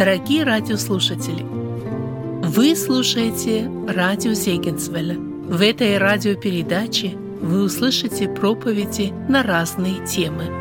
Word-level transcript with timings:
Дорогие 0.00 0.44
радиослушатели, 0.44 1.42
вы 1.42 2.74
слушаете 2.74 3.70
радио 3.86 4.32
Зегенсвелля. 4.32 5.18
В 5.18 5.60
этой 5.60 5.98
радиопередаче 5.98 7.18
вы 7.42 7.64
услышите 7.64 8.26
проповеди 8.26 9.12
на 9.28 9.42
разные 9.42 10.02
темы– 10.06 10.44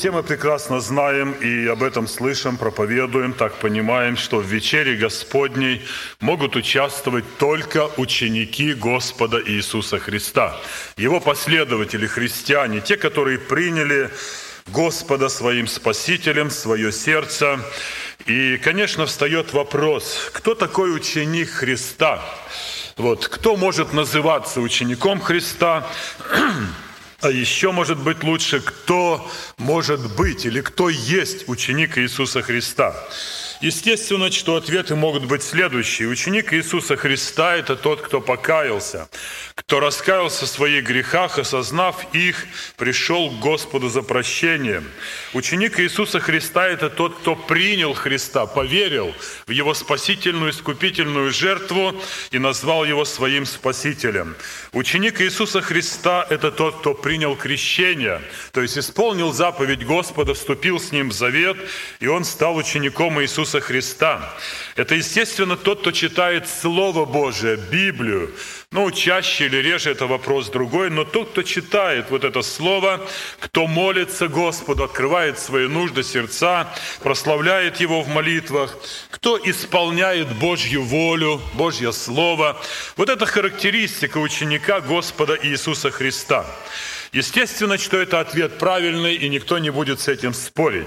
Все 0.00 0.10
мы 0.10 0.22
прекрасно 0.22 0.80
знаем 0.80 1.32
и 1.32 1.66
об 1.66 1.82
этом 1.82 2.08
слышим, 2.08 2.56
проповедуем, 2.56 3.34
так 3.34 3.56
понимаем, 3.56 4.16
что 4.16 4.38
в 4.38 4.46
вечере 4.46 4.96
Господней 4.96 5.82
могут 6.20 6.56
участвовать 6.56 7.26
только 7.36 7.86
ученики 7.98 8.72
Господа 8.72 9.42
Иисуса 9.46 9.98
Христа, 9.98 10.58
Его 10.96 11.20
последователи, 11.20 12.06
христиане, 12.06 12.80
те, 12.80 12.96
которые 12.96 13.36
приняли 13.38 14.08
Господа 14.68 15.28
своим 15.28 15.66
Спасителем, 15.66 16.48
свое 16.48 16.92
сердце. 16.92 17.60
И, 18.24 18.56
конечно, 18.56 19.04
встает 19.04 19.52
вопрос, 19.52 20.30
кто 20.32 20.54
такой 20.54 20.96
ученик 20.96 21.50
Христа? 21.50 22.24
Вот, 22.96 23.28
кто 23.28 23.54
может 23.54 23.92
называться 23.92 24.62
учеником 24.62 25.20
Христа? 25.20 25.86
А 27.22 27.30
еще, 27.30 27.70
может 27.70 27.98
быть, 27.98 28.22
лучше, 28.22 28.60
кто 28.60 29.30
может 29.58 30.16
быть 30.16 30.46
или 30.46 30.62
кто 30.62 30.88
есть 30.88 31.48
ученик 31.48 31.98
Иисуса 31.98 32.40
Христа. 32.40 32.94
Естественно, 33.60 34.30
что 34.32 34.56
ответы 34.56 34.96
могут 34.96 35.26
быть 35.26 35.42
следующие. 35.42 36.08
Ученик 36.08 36.54
Иисуса 36.54 36.96
Христа– 36.96 37.56
это 37.58 37.76
тот, 37.76 38.00
кто 38.00 38.22
покаялся, 38.22 39.10
кто 39.54 39.80
раскаялся 39.80 40.46
в 40.46 40.48
своих 40.48 40.84
грехах, 40.84 41.38
осознав 41.38 42.06
их, 42.14 42.46
пришел 42.78 43.28
к 43.28 43.38
Господу 43.38 43.90
за 43.90 44.00
прощением. 44.00 44.88
Ученик 45.34 45.78
Иисуса 45.78 46.20
Христа– 46.20 46.66
это 46.70 46.88
тот, 46.88 47.18
кто 47.18 47.36
принял 47.36 47.92
Христа, 47.92 48.46
поверил 48.46 49.14
в 49.46 49.50
Его 49.50 49.74
спасительную, 49.74 50.52
искупительную 50.52 51.30
жертву 51.30 51.94
и 52.30 52.38
назвал 52.38 52.86
Его 52.86 53.04
своим 53.04 53.44
Спасителем. 53.44 54.36
Ученик 54.72 55.20
Иисуса 55.20 55.60
Христа– 55.60 56.26
это 56.30 56.50
тот, 56.50 56.78
кто 56.78 56.94
принял 56.94 57.36
крещение, 57.36 58.22
то 58.52 58.62
есть 58.62 58.78
исполнил 58.78 59.34
заповедь 59.34 59.84
Господа, 59.84 60.32
вступил 60.32 60.80
с 60.80 60.92
Ним 60.92 61.10
в 61.10 61.12
завет, 61.12 61.58
и 62.00 62.06
он 62.06 62.24
стал 62.24 62.56
учеником 62.56 63.20
Иисуса 63.20 63.49
Иисуса 63.50 63.60
Христа. 63.60 64.34
Это, 64.76 64.94
естественно, 64.94 65.56
тот, 65.56 65.80
кто 65.80 65.90
читает 65.90 66.48
Слово 66.48 67.04
Божие, 67.04 67.56
Библию. 67.56 68.30
Ну, 68.70 68.90
чаще 68.92 69.46
или 69.46 69.56
реже 69.56 69.90
это 69.90 70.06
вопрос 70.06 70.50
другой, 70.50 70.90
но 70.90 71.04
тот, 71.04 71.30
кто 71.30 71.42
читает 71.42 72.10
вот 72.10 72.22
это 72.22 72.42
Слово, 72.42 73.00
кто 73.40 73.66
молится 73.66 74.28
Господу, 74.28 74.84
открывает 74.84 75.38
свои 75.38 75.66
нужды 75.66 76.04
сердца, 76.04 76.68
прославляет 77.02 77.80
Его 77.80 78.02
в 78.02 78.08
молитвах, 78.08 78.76
кто 79.10 79.36
исполняет 79.42 80.28
Божью 80.38 80.84
волю, 80.84 81.40
Божье 81.54 81.92
Слово. 81.92 82.56
Вот 82.96 83.08
это 83.08 83.26
характеристика 83.26 84.18
ученика 84.18 84.80
Господа 84.80 85.36
Иисуса 85.42 85.90
Христа. 85.90 86.46
Естественно, 87.12 87.76
что 87.76 87.96
это 87.96 88.20
ответ 88.20 88.58
правильный, 88.58 89.16
и 89.16 89.28
никто 89.28 89.58
не 89.58 89.70
будет 89.70 90.00
с 90.00 90.06
этим 90.06 90.32
спорить. 90.32 90.86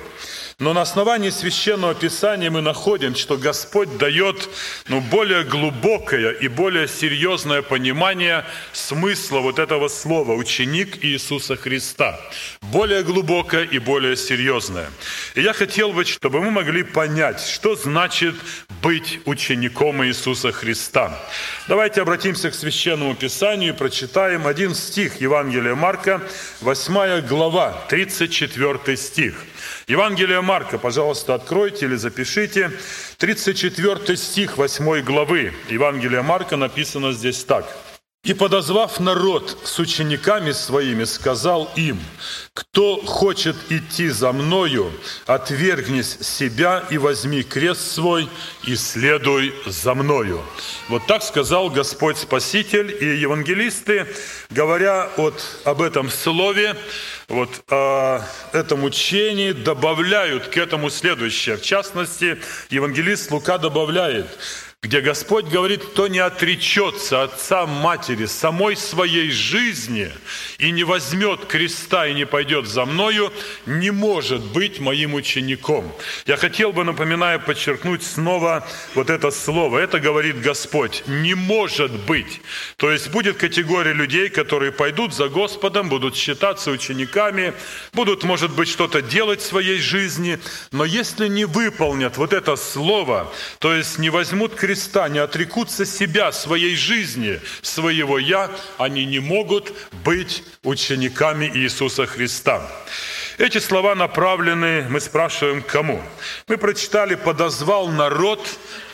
Но 0.59 0.71
на 0.73 0.81
основании 0.81 1.29
Священного 1.29 1.95
Писания 1.95 2.49
мы 2.51 2.61
находим, 2.61 3.15
что 3.15 3.37
Господь 3.37 3.97
дает 3.97 4.49
ну, 4.87 5.01
более 5.01 5.43
глубокое 5.43 6.31
и 6.31 6.47
более 6.47 6.87
серьезное 6.87 7.61
понимание 7.61 8.45
смысла 8.71 9.39
вот 9.39 9.59
этого 9.59 9.87
слова 9.87 10.33
«ученик 10.33 11.03
Иисуса 11.03 11.55
Христа». 11.55 12.19
Более 12.61 13.03
глубокое 13.03 13.63
и 13.63 13.79
более 13.79 14.15
серьезное. 14.15 14.89
И 15.35 15.41
я 15.41 15.53
хотел 15.53 15.91
бы, 15.91 16.05
чтобы 16.05 16.39
мы 16.39 16.51
могли 16.51 16.83
понять, 16.83 17.41
что 17.41 17.75
значит 17.75 18.35
быть 18.81 19.19
учеником 19.25 20.03
Иисуса 20.05 20.51
Христа. 20.51 21.19
Давайте 21.67 22.01
обратимся 22.01 22.51
к 22.51 22.55
Священному 22.55 23.15
Писанию 23.15 23.73
и 23.73 23.77
прочитаем 23.77 24.45
один 24.45 24.75
стих 24.75 25.19
Евангелия 25.21 25.75
Марка, 25.75 26.12
8 26.61 27.21
глава, 27.27 27.73
34 27.89 28.97
стих. 28.97 29.35
Евангелие 29.87 30.41
Марка, 30.41 30.77
пожалуйста, 30.77 31.33
откройте 31.35 31.85
или 31.85 31.95
запишите. 31.95 32.71
34 33.17 34.17
стих 34.17 34.57
8 34.57 35.01
главы 35.01 35.53
Евангелия 35.69 36.23
Марка 36.23 36.57
написано 36.57 37.11
здесь 37.11 37.43
так. 37.43 37.65
«И, 38.23 38.33
подозвав 38.33 39.01
народ 39.01 39.57
с 39.65 39.79
учениками 39.79 40.53
своими, 40.53 41.03
сказал 41.03 41.69
им, 41.75 41.99
кто 42.53 43.01
хочет 43.05 43.57
идти 43.69 44.07
за 44.07 44.31
мною, 44.31 44.93
отвергнись 45.25 46.19
себя 46.21 46.85
и 46.89 46.97
возьми 46.97 47.43
крест 47.43 47.91
свой 47.91 48.29
и 48.65 48.77
следуй 48.77 49.53
за 49.65 49.93
мною». 49.93 50.41
Вот 50.87 51.05
так 51.05 51.21
сказал 51.21 51.69
Господь 51.69 52.17
Спаситель, 52.17 52.95
и 52.97 53.19
евангелисты, 53.19 54.07
говоря 54.49 55.09
вот 55.17 55.43
об 55.65 55.81
этом 55.81 56.09
слове, 56.09 56.77
вот 57.27 57.49
о 57.69 58.21
этом 58.53 58.85
учении 58.85 59.51
добавляют 59.51 60.47
к 60.47 60.55
этому 60.55 60.89
следующее. 60.89 61.57
В 61.57 61.61
частности, 61.61 62.37
евангелист 62.69 63.31
Лука 63.31 63.57
добавляет, 63.57 64.27
где 64.83 64.99
Господь 64.99 65.45
говорит, 65.45 65.81
кто 65.81 66.09
не 66.09 66.19
отречется 66.19 67.23
отца, 67.23 67.65
матери, 67.65 68.25
самой 68.25 68.75
своей 68.75 69.31
жизни 69.31 70.11
и 70.57 70.71
не 70.71 70.83
возьмет 70.83 71.45
креста 71.45 72.05
и 72.05 72.13
не 72.13 72.25
пойдет 72.25 72.67
за 72.67 72.83
мною, 72.83 73.31
не 73.65 73.91
может 73.91 74.41
быть 74.41 74.81
моим 74.81 75.13
учеником. 75.13 75.89
Я 76.25 76.35
хотел 76.35 76.73
бы, 76.73 76.83
напоминая, 76.83 77.39
подчеркнуть 77.39 78.03
снова 78.03 78.67
вот 78.93 79.09
это 79.09 79.31
слово. 79.31 79.79
Это 79.79 80.01
говорит 80.01 80.41
Господь. 80.41 81.03
Не 81.07 81.33
может 81.33 81.91
быть. 82.05 82.41
То 82.75 82.91
есть 82.91 83.09
будет 83.09 83.37
категория 83.37 83.93
людей, 83.93 84.27
которые 84.27 84.73
пойдут 84.73 85.13
за 85.13 85.29
Господом, 85.29 85.87
будут 85.87 86.17
считаться 86.17 86.71
учениками, 86.71 87.53
будут, 87.93 88.25
может 88.25 88.51
быть, 88.51 88.67
что-то 88.67 89.01
делать 89.01 89.39
в 89.39 89.45
своей 89.45 89.79
жизни, 89.79 90.39
но 90.73 90.83
если 90.83 91.29
не 91.29 91.45
выполнят 91.45 92.17
вот 92.17 92.33
это 92.33 92.57
слово, 92.57 93.31
то 93.59 93.73
есть 93.73 93.97
не 93.97 94.09
возьмут 94.09 94.55
креста, 94.55 94.72
Христа, 94.73 95.07
не 95.07 95.19
отрекутся 95.19 95.85
себя, 95.85 96.31
своей 96.31 96.75
жизни, 96.75 97.39
своего 97.61 98.17
«я», 98.17 98.49
они 98.79 99.05
не 99.05 99.19
могут 99.19 99.71
быть 100.03 100.43
учениками 100.63 101.45
Иисуса 101.45 102.07
Христа. 102.07 102.67
Эти 103.37 103.59
слова 103.59 103.93
направлены, 103.93 104.87
мы 104.89 104.99
спрашиваем, 104.99 105.61
кому? 105.61 106.01
Мы 106.47 106.57
прочитали 106.57 107.13
«подозвал 107.13 107.87
народ 107.89 108.39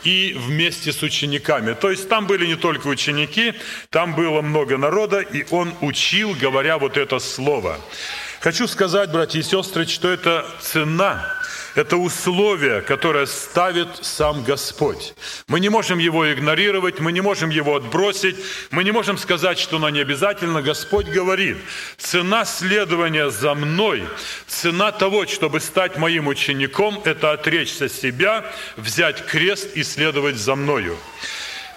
и 0.04 0.36
вместе 0.38 0.92
с 0.92 1.02
учениками». 1.02 1.72
То 1.72 1.90
есть 1.90 2.10
там 2.10 2.26
были 2.26 2.44
не 2.44 2.56
только 2.56 2.86
ученики, 2.88 3.54
там 3.88 4.14
было 4.14 4.42
много 4.42 4.76
народа, 4.76 5.20
и 5.20 5.46
он 5.50 5.72
учил, 5.80 6.36
говоря 6.38 6.76
вот 6.76 6.98
это 6.98 7.18
слово. 7.20 7.80
Хочу 8.40 8.66
сказать, 8.66 9.10
братья 9.10 9.38
и 9.38 9.42
сестры, 9.42 9.86
что 9.86 10.08
это 10.10 10.44
цена 10.60 11.40
это 11.74 11.96
условие, 11.96 12.80
которое 12.80 13.26
ставит 13.26 13.88
сам 14.02 14.42
Господь. 14.44 15.14
Мы 15.46 15.60
не 15.60 15.68
можем 15.68 15.98
его 15.98 16.32
игнорировать, 16.32 17.00
мы 17.00 17.12
не 17.12 17.20
можем 17.20 17.50
его 17.50 17.76
отбросить, 17.76 18.36
мы 18.70 18.84
не 18.84 18.92
можем 18.92 19.18
сказать, 19.18 19.58
что 19.58 19.76
оно 19.76 19.90
не 19.90 20.00
обязательно. 20.00 20.62
Господь 20.62 21.06
говорит, 21.06 21.58
цена 21.96 22.44
следования 22.44 23.30
за 23.30 23.54
мной, 23.54 24.04
цена 24.46 24.92
того, 24.92 25.26
чтобы 25.26 25.60
стать 25.60 25.96
моим 25.96 26.26
учеником, 26.26 27.00
это 27.04 27.32
отречься 27.32 27.88
себя, 27.88 28.44
взять 28.76 29.26
крест 29.26 29.76
и 29.76 29.82
следовать 29.82 30.36
за 30.36 30.54
мною. 30.54 30.96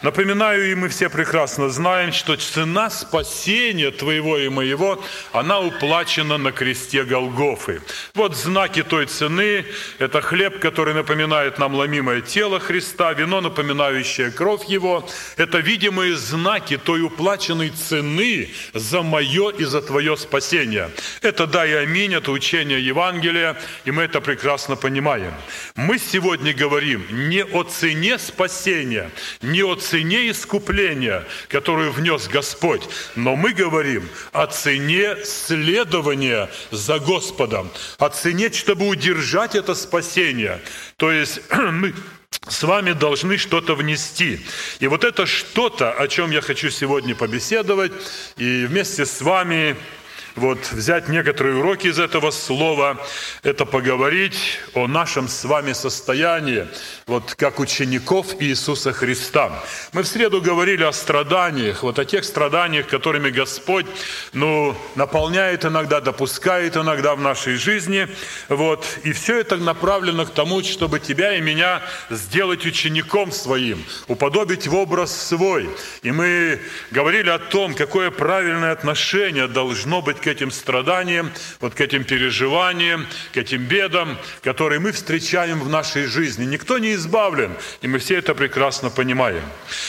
Напоминаю, 0.03 0.69
и 0.69 0.75
мы 0.75 0.89
все 0.89 1.07
прекрасно 1.09 1.69
знаем, 1.69 2.11
что 2.11 2.35
цена 2.35 2.89
спасения 2.89 3.89
твоего 3.89 4.38
и 4.38 4.50
моего, 4.50 5.01
она 5.31 5.61
уплачена 5.61 6.38
на 6.38 6.51
кресте 6.51 7.05
Голгофы. 7.05 7.81
Вот 8.13 8.35
знаки 8.35 8.83
той 8.83 9.05
цены– 9.05 9.65
это 10.00 10.19
хлеб, 10.19 10.59
который 10.59 10.94
напоминает 10.94 11.57
нам 11.57 11.73
ломимое 11.73 12.19
тело 12.19 12.59
Христа, 12.59 13.13
вино, 13.13 13.39
напоминающее 13.39 14.29
кровь 14.29 14.65
Его. 14.65 15.07
Это 15.38 15.59
видимые 15.59 16.17
знаки 16.17 16.75
той 16.75 17.01
уплаченной 17.03 17.69
цены 17.69 18.49
за 18.73 19.03
мое 19.03 19.51
и 19.51 19.63
за 19.63 19.81
твое 19.81 20.17
спасение. 20.17 20.89
Это 21.21 21.47
да 21.47 21.65
и 21.65 21.71
аминь, 21.71 22.13
это 22.13 22.31
учение 22.31 22.85
Евангелия, 22.85 23.56
и 23.85 23.91
мы 23.91 24.03
это 24.03 24.19
прекрасно 24.19 24.75
понимаем. 24.75 25.33
Мы 25.77 25.97
сегодня 25.97 26.53
говорим 26.53 27.06
не 27.29 27.45
о 27.45 27.63
цене 27.63 28.19
спасения, 28.19 29.09
не 29.41 29.63
о 29.63 29.75
цене 29.75 29.93
цене 29.94 30.31
искупления, 30.31 31.24
которую 31.50 31.92
внес 31.92 32.28
Господь, 32.28 32.81
но 33.16 33.36
мы 33.36 33.54
говорим 33.54 34.10
о 34.31 34.48
цене 34.48 35.18
следования 35.24 36.50
за 36.72 36.98
Господом, 36.98 37.69
о 38.00 38.10
цене, 38.10 38.51
чтобы 38.51 38.88
удержать 38.88 39.54
это 39.54 39.75
спасение. 39.75 40.60
То 40.98 41.12
есть 41.12 41.42
мы 41.51 41.94
с 42.48 42.63
вами 42.63 42.94
должны 42.94 43.38
что-то 43.38 43.75
внести. 43.75 44.40
И 44.80 44.88
вот 44.88 45.04
это 45.04 45.28
что-то, 45.28 45.92
о 45.92 46.07
чем 46.07 46.31
я 46.31 46.42
хочу 46.42 46.72
сегодня 46.72 47.13
побеседовать, 47.13 47.92
и 48.38 48.66
вместе 48.66 49.06
с 49.06 49.22
вами 49.22 49.75
вот 50.35 50.71
взять 50.71 51.09
некоторые 51.09 51.57
уроки 51.57 51.88
из 51.88 52.00
этого 52.00 52.31
слова, 52.31 53.00
это 53.44 53.65
поговорить 53.65 54.59
о 54.74 54.88
нашем 54.88 55.27
с 55.27 55.44
вами 55.44 55.74
состоянии, 55.74 56.68
вот 57.06 57.35
как 57.35 57.59
учеников 57.59 58.27
Иисуса 58.39 58.94
Христа. 58.94 59.63
Мы 59.91 60.03
в 60.03 60.07
среду 60.07 60.41
говорили 60.41 60.83
о 60.83 60.91
страданиях, 60.91 61.83
вот 61.83 62.00
о 62.00 62.06
тех 62.06 62.25
страданиях, 62.25 62.88
которыми 62.88 63.30
Господь, 63.30 63.85
ну, 64.33 64.75
наполняет 64.95 65.65
иногда, 65.65 66.01
допускает 66.01 66.77
иногда 66.77 67.15
в 67.15 67.21
нашей 67.21 67.56
жизни, 67.56 68.07
вот, 68.50 68.85
и 69.03 69.12
все 69.13 69.39
это 69.39 69.57
направлено 69.57 70.25
к 70.25 70.33
тому, 70.33 70.63
чтобы 70.63 71.00
тебя 71.00 71.35
и 71.35 71.41
меня 71.41 71.81
сделать 72.09 72.65
учеником 72.65 73.31
своим, 73.31 73.83
уподобить 74.07 74.68
в 74.68 74.75
образ 74.75 75.15
свой. 75.15 75.69
И 76.01 76.12
мы 76.12 76.59
говорили 76.91 77.30
о 77.30 77.39
том, 77.39 77.75
какое 77.75 78.09
правильное 78.09 78.71
отношение 78.71 79.47
должно 79.47 80.01
быть 80.01 80.22
к 80.23 80.27
этим 80.27 80.51
страданиям, 80.51 81.31
вот 81.59 81.75
к 81.75 81.81
этим 81.81 82.03
переживаниям, 82.05 83.05
к 83.33 83.37
этим 83.37 83.63
бедам, 83.65 84.17
которые 84.41 84.79
мы 84.79 84.91
встречаем 84.93 85.59
в 85.59 85.69
нашей 85.69 86.05
жизни. 86.05 86.45
Никто 86.45 86.77
не 86.77 86.93
избавлен, 86.93 87.51
и 87.81 87.87
мы 87.87 87.99
все 87.99 88.15
это 88.15 88.33
прекрасно 88.33 88.89
понимаем. 88.89 89.43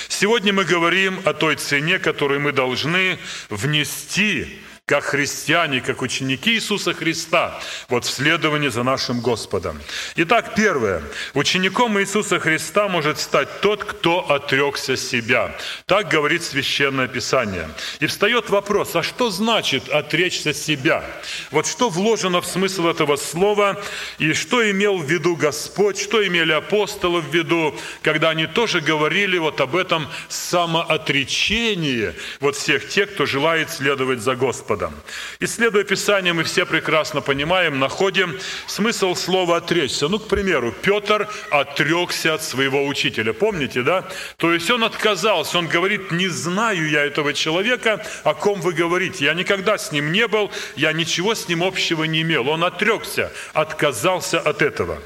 Сегодня 0.08 0.52
мы 0.52 0.64
говорим 0.64 1.20
о 1.24 1.32
той 1.32 1.56
цене, 1.56 1.98
которую 1.98 2.40
мы 2.40 2.52
должны 2.52 3.18
внести 3.48 4.60
как 4.86 5.04
христиане, 5.04 5.80
как 5.80 6.02
ученики 6.02 6.52
Иисуса 6.52 6.92
Христа, 6.92 7.58
вот 7.88 8.04
в 8.04 8.10
следовании 8.10 8.68
за 8.68 8.82
нашим 8.82 9.20
Господом. 9.22 9.80
Итак, 10.16 10.52
первое. 10.54 11.02
Учеником 11.32 11.98
Иисуса 11.98 12.38
Христа 12.38 12.88
может 12.88 13.18
стать 13.18 13.62
тот, 13.62 13.82
кто 13.82 14.30
отрекся 14.30 14.98
себя. 14.98 15.56
Так 15.86 16.08
говорит 16.08 16.42
Священное 16.42 17.08
Писание. 17.08 17.70
И 18.00 18.06
встает 18.06 18.50
вопрос, 18.50 18.94
а 18.94 19.02
что 19.02 19.30
значит 19.30 19.88
отречься 19.88 20.52
себя? 20.52 21.02
Вот 21.50 21.66
что 21.66 21.88
вложено 21.88 22.42
в 22.42 22.46
смысл 22.46 22.88
этого 22.88 23.16
слова, 23.16 23.82
и 24.18 24.34
что 24.34 24.70
имел 24.70 24.98
в 24.98 25.10
виду 25.10 25.34
Господь, 25.34 25.98
что 25.98 26.26
имели 26.26 26.52
апостолы 26.52 27.22
в 27.22 27.34
виду, 27.34 27.74
когда 28.02 28.28
они 28.28 28.46
тоже 28.46 28.82
говорили 28.82 29.38
вот 29.38 29.62
об 29.62 29.76
этом 29.76 30.08
самоотречении 30.28 32.12
вот 32.40 32.56
всех 32.56 32.86
тех, 32.90 33.14
кто 33.14 33.24
желает 33.24 33.70
следовать 33.70 34.20
за 34.20 34.36
Господом. 34.36 34.73
Господом. 34.74 34.94
Исследуя 35.40 35.84
Писание, 35.84 36.32
мы 36.32 36.42
все 36.42 36.66
прекрасно 36.66 37.20
понимаем, 37.20 37.78
находим 37.78 38.38
смысл 38.66 39.14
слова 39.14 39.56
«отречься». 39.56 40.08
Ну, 40.08 40.18
к 40.18 40.28
примеру, 40.28 40.72
Петр 40.82 41.28
отрекся 41.50 42.34
от 42.34 42.42
своего 42.42 42.86
учителя. 42.86 43.32
Помните, 43.32 43.82
да? 43.82 44.04
То 44.36 44.52
есть 44.52 44.70
он 44.70 44.82
отказался, 44.82 45.58
он 45.58 45.68
говорит, 45.68 46.10
не 46.10 46.28
знаю 46.28 46.88
я 46.88 47.04
этого 47.04 47.32
человека, 47.32 48.04
о 48.24 48.34
ком 48.34 48.60
вы 48.60 48.72
говорите. 48.72 49.24
Я 49.24 49.34
никогда 49.34 49.78
с 49.78 49.92
ним 49.92 50.12
не 50.12 50.26
был, 50.26 50.50
я 50.76 50.92
ничего 50.92 51.34
с 51.34 51.48
ним 51.48 51.62
общего 51.62 52.04
не 52.04 52.22
имел. 52.22 52.48
Он 52.48 52.64
отрекся, 52.64 53.30
отказался 53.52 54.40
от 54.40 54.62
этого. 54.62 54.98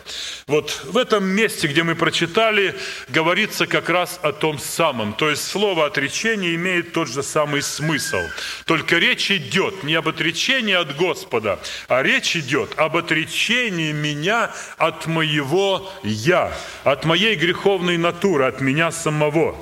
Вот 0.46 0.82
в 0.84 0.96
этом 0.96 1.24
месте, 1.24 1.68
где 1.68 1.82
мы 1.82 1.94
прочитали, 1.94 2.74
говорится 3.08 3.66
как 3.66 3.90
раз 3.90 4.18
о 4.22 4.32
том 4.32 4.58
самом. 4.58 5.12
То 5.12 5.28
есть 5.28 5.46
слово 5.46 5.86
«отречение» 5.86 6.54
имеет 6.54 6.92
тот 6.92 7.08
же 7.08 7.22
самый 7.22 7.62
смысл. 7.62 8.20
Только 8.64 8.96
речь 8.98 9.30
идет 9.30 9.57
идет 9.58 9.82
не 9.82 9.94
об 9.94 10.08
отречении 10.08 10.74
от 10.74 10.96
Господа, 10.96 11.58
а 11.88 12.02
речь 12.02 12.36
идет 12.36 12.78
об 12.78 12.96
отречении 12.96 13.92
меня 13.92 14.52
от 14.76 15.06
моего 15.06 15.90
«я», 16.02 16.52
от 16.84 17.04
моей 17.04 17.34
греховной 17.34 17.96
натуры, 17.96 18.44
от 18.44 18.60
меня 18.60 18.92
самого. 18.92 19.56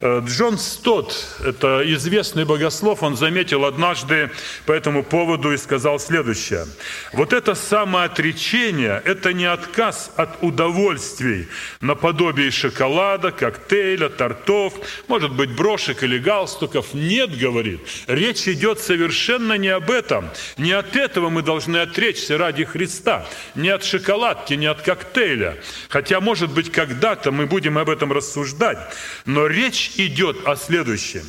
Э, 0.00 0.20
Джон 0.26 0.58
Стот, 0.58 1.14
это 1.42 1.82
известный 1.94 2.44
богослов, 2.44 3.02
он 3.02 3.16
заметил 3.16 3.64
однажды 3.64 4.30
по 4.66 4.72
этому 4.72 5.02
поводу 5.02 5.52
и 5.52 5.56
сказал 5.56 5.98
следующее. 5.98 6.66
Вот 7.12 7.32
это 7.32 7.54
самоотречение– 7.54 9.00
это 9.04 9.32
не 9.32 9.46
отказ 9.46 10.12
от 10.16 10.42
удовольствий 10.42 11.48
наподобие 11.80 12.50
шоколада, 12.50 13.30
коктейля, 13.32 14.10
тортов, 14.10 14.74
может 15.08 15.32
быть, 15.32 15.56
брошек 15.56 16.02
или 16.02 16.18
галстуков. 16.18 16.92
Нет, 16.92 17.36
говорит, 17.38 17.80
речь 18.06 18.48
идет 18.48 18.80
совершенно 18.80 19.54
не 19.54 19.68
об 19.68 19.90
этом. 19.90 20.28
Не 20.58 20.72
от 20.72 20.94
этого 20.94 21.30
мы 21.30 21.40
должны 21.42 21.78
отречься 21.78 22.36
ради 22.36 22.64
Христа. 22.64 23.26
Не 23.54 23.70
от 23.70 23.82
шоколадки, 23.82 24.54
не 24.54 24.66
от 24.66 24.82
коктейля. 24.82 25.56
Хотя, 25.88 26.20
может 26.20 26.50
быть, 26.50 26.70
когда-то 26.70 27.30
мы 27.30 27.46
будем 27.46 27.78
об 27.78 27.88
этом 27.88 28.12
рассуждать. 28.12 28.78
Но 29.24 29.46
речь 29.46 29.85
Речь 29.86 29.98
идет 29.98 30.46
о 30.46 30.56
следующем. 30.56 31.22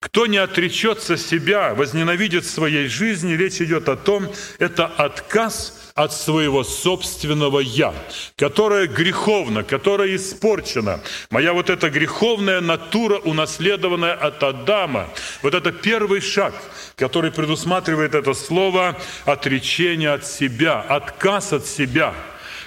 Кто 0.00 0.26
не 0.26 0.36
отречется 0.36 1.16
себя, 1.16 1.74
возненавидит 1.74 2.44
своей 2.44 2.88
жизни, 2.88 3.32
речь 3.32 3.60
идет 3.60 3.88
о 3.88 3.96
том, 3.96 4.28
это 4.58 4.86
отказ 4.86 5.92
от 5.94 6.12
своего 6.12 6.64
собственного 6.64 7.60
«я», 7.60 7.94
которое 8.36 8.86
греховно, 8.86 9.62
которое 9.62 10.16
испорчено. 10.16 11.00
Моя 11.30 11.52
вот 11.52 11.70
эта 11.70 11.88
греховная 11.88 12.60
натура, 12.60 13.18
унаследованная 13.18 14.14
от 14.14 14.42
Адама, 14.42 15.08
вот 15.42 15.54
это 15.54 15.72
первый 15.72 16.20
шаг, 16.20 16.52
который 16.96 17.30
предусматривает 17.30 18.14
это 18.14 18.34
слово 18.34 18.98
«отречение 19.24 20.12
от 20.12 20.26
себя», 20.26 20.80
отказ 20.80 21.52
от 21.52 21.66
себя– 21.66 22.12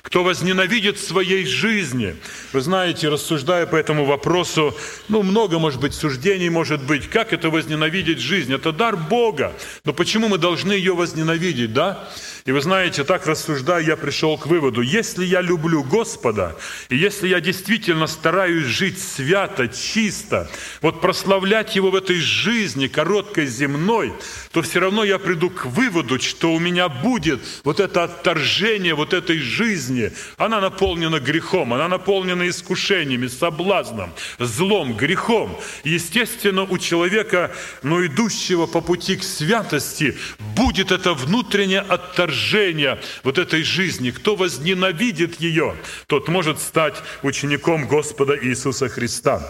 кто 0.07 0.23
возненавидит 0.23 0.97
своей 0.99 1.45
жизни. 1.45 2.15
Вы 2.53 2.61
знаете, 2.61 3.09
рассуждая 3.09 3.65
по 3.65 3.75
этому 3.75 4.05
вопросу, 4.05 4.73
ну, 5.09 5.21
много, 5.21 5.59
может 5.59 5.81
быть, 5.81 5.93
суждений, 5.93 6.49
может 6.49 6.81
быть, 6.81 7.09
как 7.09 7.33
это 7.33 7.49
возненавидеть 7.49 8.19
жизнь? 8.19 8.53
Это 8.53 8.71
дар 8.71 8.95
Бога. 8.95 9.51
Но 9.83 9.91
почему 9.91 10.29
мы 10.29 10.37
должны 10.37 10.71
ее 10.71 10.95
возненавидеть, 10.95 11.73
да? 11.73 12.07
И 12.47 12.51
вы 12.53 12.61
знаете, 12.61 13.03
так 13.03 13.27
рассуждая, 13.27 13.83
я 13.83 13.97
пришел 13.97 14.37
к 14.37 14.47
выводу, 14.47 14.79
если 14.79 15.25
я 15.25 15.41
люблю 15.41 15.83
Господа, 15.83 16.55
и 16.87 16.95
если 16.95 17.27
я 17.27 17.41
действительно 17.41 18.07
стараюсь 18.07 18.63
жить 18.63 19.01
свято, 19.01 19.67
чисто, 19.67 20.49
вот 20.81 21.01
прославлять 21.01 21.75
Его 21.75 21.91
в 21.91 21.95
этой 21.97 22.15
жизни, 22.15 22.87
короткой 22.87 23.47
земной, 23.47 24.13
то 24.53 24.61
все 24.61 24.79
равно 24.79 25.03
я 25.03 25.19
приду 25.19 25.49
к 25.49 25.65
выводу, 25.65 26.21
что 26.21 26.53
у 26.53 26.59
меня 26.59 26.87
будет 26.87 27.41
вот 27.65 27.81
это 27.81 28.05
отторжение 28.05 28.95
вот 28.95 29.13
этой 29.13 29.39
жизни. 29.39 30.13
Она 30.37 30.61
наполнена 30.61 31.19
грехом, 31.19 31.73
она 31.73 31.89
наполнена 31.89 32.47
искушениями, 32.47 33.27
соблазном, 33.27 34.13
злом, 34.39 34.95
грехом. 34.95 35.59
Естественно, 35.83 36.63
у 36.63 36.77
человека, 36.77 37.53
но 37.83 38.05
идущего 38.05 38.67
по 38.67 38.79
пути 38.79 39.17
к 39.17 39.23
святости, 39.23 40.17
будет 40.55 40.93
это 40.93 41.13
внутреннее 41.13 41.81
отторжение 41.81 42.36
отвержения 42.37 42.99
вот 43.23 43.37
этой 43.37 43.63
жизни, 43.63 44.11
кто 44.11 44.35
возненавидит 44.35 45.41
ее, 45.41 45.75
тот 46.07 46.27
может 46.27 46.59
стать 46.59 46.95
учеником 47.23 47.87
Господа 47.87 48.37
Иисуса 48.39 48.89
Христа. 48.89 49.41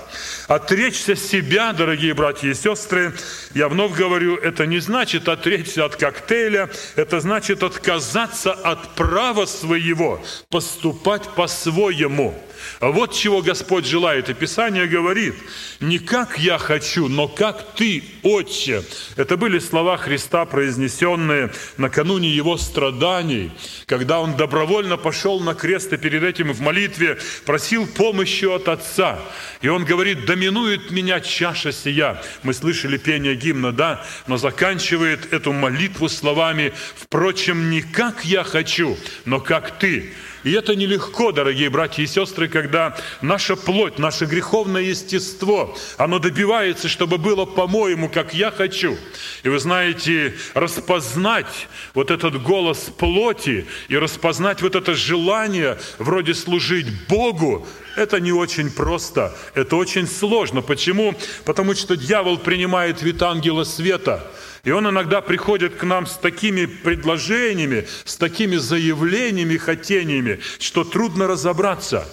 Отречься 0.47 1.15
себя, 1.15 1.73
дорогие 1.73 2.13
братья 2.13 2.49
и 2.49 2.53
сестры, 2.53 3.13
я 3.53 3.67
вновь 3.67 3.91
говорю, 3.91 4.37
это 4.37 4.65
не 4.65 4.79
значит 4.79 5.27
отречься 5.27 5.85
от 5.85 5.95
коктейля, 5.97 6.69
это 6.95 7.19
значит 7.19 7.63
отказаться 7.63 8.53
от 8.53 8.95
права 8.95 9.45
своего 9.45 10.21
поступать 10.49 11.27
по-своему. 11.35 12.33
Вот 12.79 13.13
чего 13.13 13.41
Господь 13.41 13.85
желает. 13.85 14.29
И 14.29 14.33
Писание 14.33 14.87
говорит, 14.87 15.35
не 15.79 15.99
как 15.99 16.39
я 16.39 16.57
хочу, 16.57 17.07
но 17.07 17.27
как 17.27 17.75
ты, 17.75 18.03
Отче. 18.23 18.83
Это 19.15 19.37
были 19.37 19.59
слова 19.59 19.97
Христа, 19.97 20.45
произнесенные 20.45 21.51
накануне 21.77 22.29
Его 22.29 22.57
страданий, 22.57 23.51
когда 23.85 24.19
Он 24.19 24.35
добровольно 24.35 24.97
пошел 24.97 25.39
на 25.39 25.53
крест 25.53 25.93
и 25.93 25.97
перед 25.97 26.23
этим 26.23 26.51
в 26.53 26.61
молитве 26.61 27.17
просил 27.45 27.87
помощи 27.87 28.45
от 28.45 28.67
Отца. 28.67 29.19
И 29.61 29.67
Он 29.67 29.85
говорит, 29.85 30.25
доминует 30.25 30.91
меня 30.91 31.19
чаша 31.19 31.71
сия. 31.71 32.21
Мы 32.43 32.53
слышали 32.53 32.97
пение 32.97 33.35
гимна, 33.35 33.71
да, 33.71 34.05
но 34.27 34.37
заканчивает 34.37 35.33
эту 35.33 35.53
молитву 35.53 36.09
словами, 36.09 36.73
впрочем, 36.95 37.69
не 37.69 37.81
как 37.81 38.25
я 38.25 38.43
хочу, 38.43 38.97
но 39.25 39.39
как 39.39 39.79
ты. 39.79 40.13
И 40.47 40.51
это 40.53 40.77
нелегко, 40.77 41.33
дорогие 41.33 41.69
братья 41.69 42.01
и 42.01 42.07
сестры, 42.07 42.47
когда 42.47 42.95
наша 43.21 43.57
плоть, 43.57 43.99
наше 43.99 44.23
греховное 44.23 44.81
естество, 44.81 45.75
оно 45.97 46.19
добивается, 46.19 46.87
чтобы 46.87 47.17
было 47.17 47.43
по-моему, 47.43 48.07
как 48.07 48.33
я 48.33 48.49
хочу. 48.49 48.97
И 49.43 49.49
вы 49.49 49.59
знаете, 49.59 50.37
распознать 50.53 51.67
вот 51.93 52.11
этот 52.11 52.41
голос 52.41 52.89
плоти 52.97 53.67
и 53.89 53.97
распознать 53.97 54.61
вот 54.61 54.75
это 54.77 54.93
желание 54.93 55.79
вроде 55.97 56.33
служить 56.33 56.87
Богу, 57.09 57.67
это 57.97 58.21
не 58.21 58.31
очень 58.31 58.71
просто, 58.71 59.35
это 59.53 59.75
очень 59.75 60.07
сложно. 60.07 60.61
Почему? 60.61 61.13
Потому 61.43 61.75
что 61.75 61.97
дьявол 61.97 62.37
принимает 62.37 63.01
вид 63.01 63.21
ангела 63.21 63.65
света– 63.65 64.25
и 64.63 64.71
он 64.71 64.89
иногда 64.89 65.21
приходит 65.21 65.75
к 65.75 65.83
нам 65.83 66.05
с 66.05 66.17
такими 66.17 66.65
предложениями, 66.65 67.87
с 68.05 68.15
такими 68.15 68.55
заявлениями, 68.55 69.57
хотениями, 69.57 70.39
что 70.59 70.83
трудно 70.83 71.27
разобраться. 71.27 72.07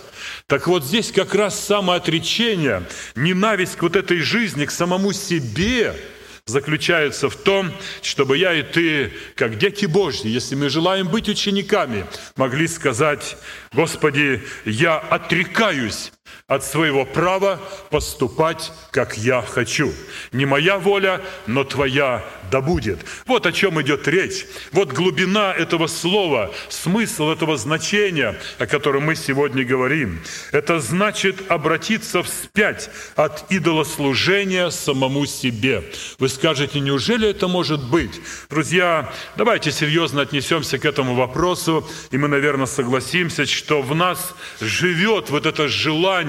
Так 0.47 0.67
вот 0.67 0.85
здесь 0.85 1.13
как 1.13 1.35
раз 1.35 1.59
самоотречение, 1.59 2.85
ненависть 3.15 3.77
к 3.77 3.83
вот 3.83 3.97
этой 3.97 4.19
жизни, 4.19 4.65
к 4.65 4.71
самому 4.71 5.13
себе– 5.13 5.95
заключается 6.47 7.31
в 7.31 7.37
том, 7.37 7.73
чтобы 8.03 8.37
я 8.37 8.53
и 8.53 8.63
ты, 8.63 9.13
как 9.35 9.57
дети 9.57 9.87
Божьи, 9.87 10.29
если 10.29 10.55
мы 10.55 10.69
желаем 10.69 11.09
быть 11.09 11.29
учениками, 11.29 12.05
могли 12.37 12.69
сказать, 12.69 13.37
Господи, 13.73 14.43
я 14.67 14.99
отрекаюсь 14.99 16.13
от 16.47 16.65
своего 16.65 17.05
права 17.05 17.61
поступать, 17.91 18.73
как 18.91 19.17
я 19.17 19.43
хочу. 19.43 19.93
Не 20.33 20.47
моя 20.47 20.79
воля, 20.79 21.21
но 21.47 21.65
Твоя 21.65 22.25
да 22.51 22.61
будет. 22.61 23.01
Вот 23.27 23.47
о 23.47 23.53
чем 23.53 23.81
идет 23.83 24.07
речь. 24.07 24.47
Вот 24.73 24.93
глубина 24.93 25.53
этого 25.53 25.87
слова, 25.87 26.53
смысл 26.69 27.31
этого 27.31 27.57
значения, 27.57 28.39
о 28.59 28.67
котором 28.67 29.05
мы 29.05 29.17
сегодня 29.17 29.65
говорим. 29.65 30.21
Это 30.53 30.79
значит 30.79 31.51
обратиться 31.51 32.23
вспять 32.23 32.91
от 33.17 33.51
идолослужения 33.51 34.71
самому 34.71 35.27
себе. 35.27 35.83
Вы 36.19 36.29
скажете, 36.29 36.81
неужели 36.81 37.29
это 37.29 37.49
может 37.49 37.83
быть? 37.83 38.21
Друзья, 38.51 39.13
давайте 39.37 39.73
серьезно 39.73 40.23
отнесемся 40.23 40.79
к 40.79 40.85
этому 40.85 41.15
вопросу, 41.15 41.89
и 42.11 42.19
мы, 42.19 42.29
наверное, 42.29 42.67
согласимся, 42.67 43.47
что 43.47 43.83
в 43.83 43.95
нас 43.95 44.35
живет 44.61 45.31
вот 45.31 45.47
это 45.47 45.69
желание, 45.69 46.24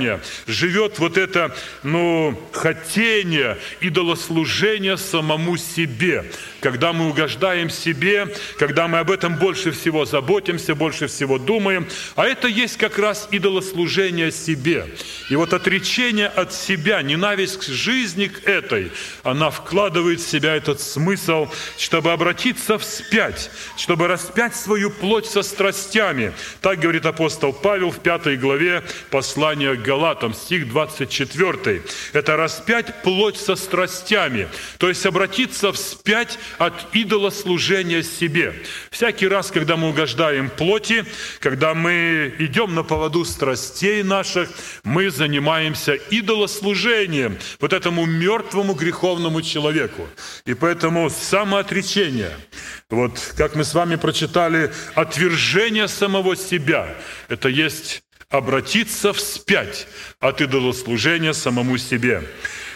живет 0.47 0.99
вот 0.99 1.17
это, 1.17 1.55
ну, 1.83 2.39
хотение 2.51 3.57
идолослужения 3.81 4.97
самому 4.97 5.57
себе 5.57 6.25
когда 6.65 6.93
мы 6.93 7.09
угождаем 7.09 7.69
себе, 7.69 8.27
когда 8.57 8.87
мы 8.87 8.97
об 8.97 9.11
этом 9.11 9.35
больше 9.35 9.69
всего 9.69 10.03
заботимся, 10.03 10.73
больше 10.73 11.05
всего 11.05 11.37
думаем. 11.37 11.87
А 12.15 12.25
это 12.25 12.47
есть 12.47 12.77
как 12.77 12.97
раз 12.97 13.27
идолослужение 13.29 14.31
себе. 14.31 14.87
И 15.29 15.35
вот 15.35 15.53
отречение 15.53 16.25
от 16.25 16.53
себя, 16.53 17.03
ненависть 17.03 17.57
к 17.57 17.63
жизни 17.65 18.25
к 18.25 18.47
этой, 18.47 18.91
она 19.21 19.51
вкладывает 19.51 20.19
в 20.19 20.27
себя 20.27 20.55
этот 20.55 20.81
смысл, 20.81 21.49
чтобы 21.77 22.11
обратиться 22.11 22.79
вспять, 22.79 23.51
чтобы 23.77 24.07
распять 24.07 24.55
свою 24.55 24.89
плоть 24.89 25.27
со 25.27 25.43
страстями. 25.43 26.33
Так 26.61 26.79
говорит 26.79 27.05
апостол 27.05 27.53
Павел 27.53 27.91
в 27.91 27.99
пятой 27.99 28.37
главе 28.37 28.83
послания 29.11 29.74
к 29.75 29.81
Галатам, 29.81 30.33
стих 30.33 30.67
24. 30.69 31.81
Это 32.13 32.37
распять 32.37 33.01
плоть 33.03 33.37
со 33.37 33.55
страстями, 33.55 34.47
то 34.77 34.89
есть 34.89 35.05
обратиться 35.05 35.71
вспять 35.71 36.39
от 36.57 36.73
идолослужения 36.93 38.03
себе. 38.03 38.53
Всякий 38.91 39.27
раз, 39.27 39.51
когда 39.51 39.77
мы 39.77 39.89
угождаем 39.89 40.49
плоти, 40.49 41.05
когда 41.39 41.73
мы 41.73 42.33
идем 42.39 42.75
на 42.75 42.83
поводу 42.83 43.25
страстей 43.25 44.03
наших, 44.03 44.49
мы 44.83 45.09
занимаемся 45.09 45.93
идолослужением 45.93 47.37
вот 47.59 47.73
этому 47.73 48.05
мертвому 48.05 48.73
греховному 48.73 49.41
человеку. 49.41 50.07
И 50.45 50.53
поэтому 50.53 51.09
самоотречение, 51.09 52.31
вот 52.89 53.33
как 53.37 53.55
мы 53.55 53.63
с 53.63 53.73
вами 53.73 53.95
прочитали, 53.95 54.71
отвержение 54.93 55.87
самого 55.87 56.35
себя, 56.35 56.95
это 57.29 57.49
есть 57.49 58.04
обратиться 58.29 59.13
вспять 59.13 59.87
от 60.19 60.41
идолослужения 60.41 61.33
самому 61.33 61.77
себе. 61.77 62.23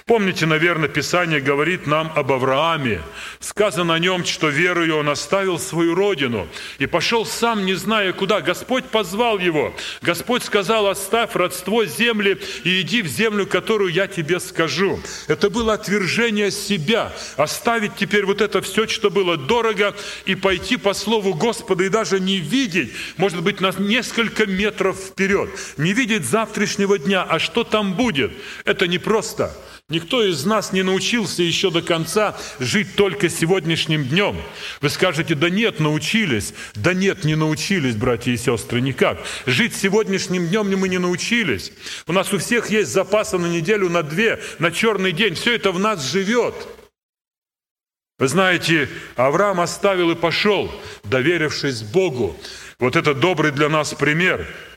Помните, 0.10 0.48
наверное, 0.48 0.90
Писание 0.90 1.40
говорит 1.40 1.86
нам 1.86 2.12
об 2.16 2.32
Аврааме. 2.32 3.04
Сказано 3.40 3.94
о 3.94 4.00
нем, 4.00 4.26
что 4.26 4.50
верою 4.50 4.98
он 4.98 5.08
оставил 5.08 5.60
свою 5.60 5.94
родину 5.94 6.48
и 6.80 6.88
пошел 6.88 7.28
сам, 7.28 7.64
не 7.64 7.76
зная 7.76 8.12
куда. 8.12 8.42
Господь 8.42 8.86
позвал 8.86 9.38
его. 9.38 9.72
Господь 10.02 10.44
сказал, 10.44 10.88
оставь 10.88 11.36
родство 11.36 11.86
земли 11.86 12.42
и 12.64 12.82
иди 12.82 13.04
в 13.04 13.08
землю, 13.08 13.46
которую 13.46 13.94
я 13.94 14.08
тебе 14.08 14.40
скажу. 14.40 15.00
Это 15.28 15.52
было 15.52 15.74
отвержение 15.74 16.50
себя. 16.50 17.14
Оставить 17.38 17.96
теперь 17.96 18.26
вот 18.26 18.42
это 18.42 18.64
все, 18.64 18.88
что 18.88 19.12
было 19.12 19.38
дорого, 19.38 19.96
и 20.26 20.34
пойти 20.34 20.78
по 20.78 20.96
слову 20.96 21.36
Господа, 21.36 21.84
и 21.84 21.90
даже 21.90 22.20
не 22.20 22.38
видеть, 22.38 22.94
может 23.18 23.44
быть, 23.44 23.62
на 23.62 23.72
несколько 23.78 24.48
метров 24.48 24.98
вперед. 24.98 25.52
Не 25.78 25.94
видеть 25.94 26.26
завтрашнего 26.26 26.98
дня, 26.98 27.22
а 27.22 27.38
что 27.38 27.64
там 27.64 27.94
будет. 27.94 28.32
Это 28.66 28.88
непросто. 28.88 29.54
Никто 29.90 30.24
из 30.24 30.46
нас 30.46 30.72
не 30.72 30.84
научился 30.84 31.42
еще 31.42 31.72
до 31.72 31.82
конца 31.82 32.38
жить 32.60 32.96
только 32.96 33.28
сегодняшним 33.28 34.06
днем. 34.06 34.38
Вы 34.82 34.90
скажете, 34.90 35.34
да 35.34 35.50
нет, 35.50 35.80
научились. 35.80 36.54
Да 36.76 36.94
нет, 36.94 37.24
не 37.24 37.34
научились, 37.34 37.96
братья 37.96 38.32
и 38.32 38.38
сестры, 38.38 38.82
никак. 38.82 39.20
Жить 39.48 39.76
сегодняшним 39.76 40.48
днем 40.48 40.70
мы 40.80 40.90
не 40.90 41.00
научились. 41.00 41.74
У 42.06 42.14
нас 42.14 42.32
у 42.32 42.38
всех 42.38 42.70
есть 42.70 42.92
запасы 42.92 43.40
на 43.40 43.48
неделю, 43.48 43.90
на 43.90 44.04
две, 44.04 44.40
на 44.60 44.72
черный 44.72 45.12
день. 45.12 45.34
Все 45.34 45.56
это 45.56 45.72
в 45.72 45.80
нас 45.80 46.12
живет. 46.12 46.54
Вы 48.20 48.28
знаете, 48.28 48.90
Авраам 49.16 49.60
оставил 49.60 50.12
и 50.12 50.16
пошел, 50.16 50.72
доверившись 51.04 51.82
Богу. 51.82 52.38
Вот 52.78 52.96
это 52.96 53.16
добрый 53.16 53.52
для 53.52 53.70
нас 53.70 53.96
пример– 53.96 54.46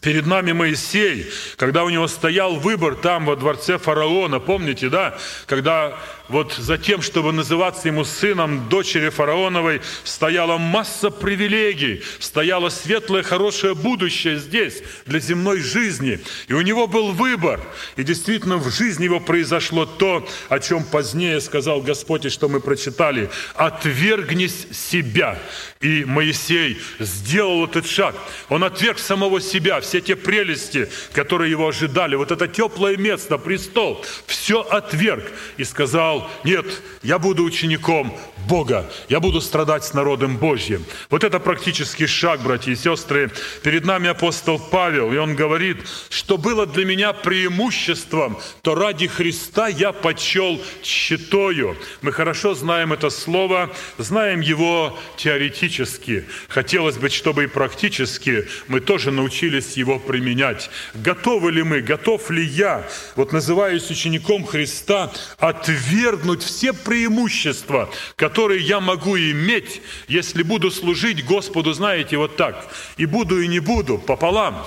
Перед 0.00 0.26
нами 0.26 0.52
Моисей, 0.52 1.30
когда 1.56 1.84
у 1.84 1.90
него 1.90 2.08
стоял 2.08 2.56
выбор 2.56 2.96
там 2.96 3.26
во 3.26 3.36
дворце 3.36 3.78
фараона, 3.78 4.40
помните, 4.40 4.88
да? 4.88 5.16
Когда 5.46 5.96
вот 6.28 6.52
за 6.52 6.78
тем, 6.78 7.02
чтобы 7.02 7.32
называться 7.32 7.88
ему 7.88 8.04
сыном 8.04 8.68
дочери 8.68 9.08
фараоновой, 9.08 9.80
стояла 10.04 10.58
масса 10.58 11.10
привилегий, 11.10 12.02
стояло 12.18 12.68
светлое, 12.68 13.22
хорошее 13.22 13.74
будущее 13.74 14.38
здесь, 14.38 14.82
для 15.04 15.20
земной 15.20 15.60
жизни. 15.60 16.20
И 16.48 16.52
у 16.52 16.60
него 16.62 16.86
был 16.86 17.12
выбор. 17.12 17.60
И 17.96 18.02
действительно 18.02 18.56
в 18.56 18.70
жизни 18.70 19.04
его 19.04 19.20
произошло 19.20 19.86
то, 19.86 20.26
о 20.48 20.58
чем 20.58 20.84
позднее 20.84 21.40
сказал 21.40 21.80
Господь, 21.80 22.26
и 22.26 22.30
что 22.30 22.48
мы 22.48 22.60
прочитали. 22.60 23.30
«Отвергнись 23.54 24.66
себя». 24.72 25.38
И 25.80 26.04
Моисей 26.04 26.78
сделал 26.98 27.66
этот 27.66 27.86
шаг. 27.86 28.14
Он 28.48 28.64
отверг 28.64 28.98
самого 28.98 29.40
себя, 29.40 29.80
все 29.80 30.00
те 30.00 30.16
прелести, 30.16 30.88
которые 31.12 31.50
его 31.50 31.68
ожидали, 31.68 32.16
вот 32.16 32.30
это 32.32 32.48
теплое 32.48 32.96
место, 32.96 33.38
престол, 33.38 34.04
все 34.26 34.62
отверг 34.62 35.24
и 35.58 35.64
сказал, 35.64 36.15
сказал, 36.16 36.30
нет, 36.44 36.66
я 37.02 37.18
буду 37.18 37.44
учеником 37.44 38.16
Бога, 38.48 38.88
я 39.08 39.18
буду 39.18 39.40
страдать 39.40 39.84
с 39.84 39.92
народом 39.94 40.36
Божьим. 40.36 40.84
Вот 41.10 41.24
это 41.24 41.40
практический 41.40 42.06
шаг, 42.06 42.40
братья 42.42 42.72
и 42.72 42.76
сестры. 42.76 43.30
Перед 43.62 43.84
нами 43.84 44.08
апостол 44.08 44.58
Павел, 44.58 45.12
и 45.12 45.16
он 45.16 45.34
говорит, 45.34 45.78
что 46.10 46.38
было 46.38 46.66
для 46.66 46.84
меня 46.84 47.12
преимуществом, 47.12 48.38
то 48.62 48.74
ради 48.74 49.08
Христа 49.08 49.66
я 49.66 49.92
почел 49.92 50.60
считаю. 50.82 51.76
Мы 52.02 52.12
хорошо 52.12 52.54
знаем 52.54 52.92
это 52.92 53.10
слово, 53.10 53.70
знаем 53.98 54.40
его 54.40 54.96
теоретически. 55.16 56.24
Хотелось 56.48 56.96
бы, 56.96 57.08
чтобы 57.08 57.44
и 57.44 57.48
практически 57.48 58.46
мы 58.68 58.80
тоже 58.80 59.10
научились 59.10 59.76
его 59.76 59.98
применять. 59.98 60.70
Готовы 60.94 61.50
ли 61.50 61.62
мы, 61.62 61.80
готов 61.80 62.30
ли 62.30 62.44
я, 62.44 62.86
вот 63.16 63.32
называясь 63.32 63.90
учеником 63.90 64.46
Христа, 64.46 65.12
ответить 65.38 65.76
отвергнуть 66.06 66.42
все 66.42 66.72
преимущества, 66.72 67.90
которые 68.14 68.60
я 68.60 68.80
могу 68.80 69.16
иметь, 69.16 69.82
если 70.08 70.42
буду 70.42 70.70
служить 70.70 71.24
Господу, 71.24 71.72
знаете, 71.72 72.16
вот 72.16 72.36
так. 72.36 72.68
И 72.96 73.06
буду, 73.06 73.40
и 73.40 73.48
не 73.48 73.58
буду, 73.58 73.98
пополам. 73.98 74.66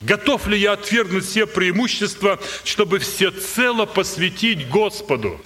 Готов 0.00 0.46
ли 0.46 0.58
я 0.58 0.72
отвергнуть 0.72 1.24
все 1.24 1.46
преимущества, 1.46 2.38
чтобы 2.64 3.00
всецело 3.00 3.86
посвятить 3.86 4.68
Господу? 4.68 5.40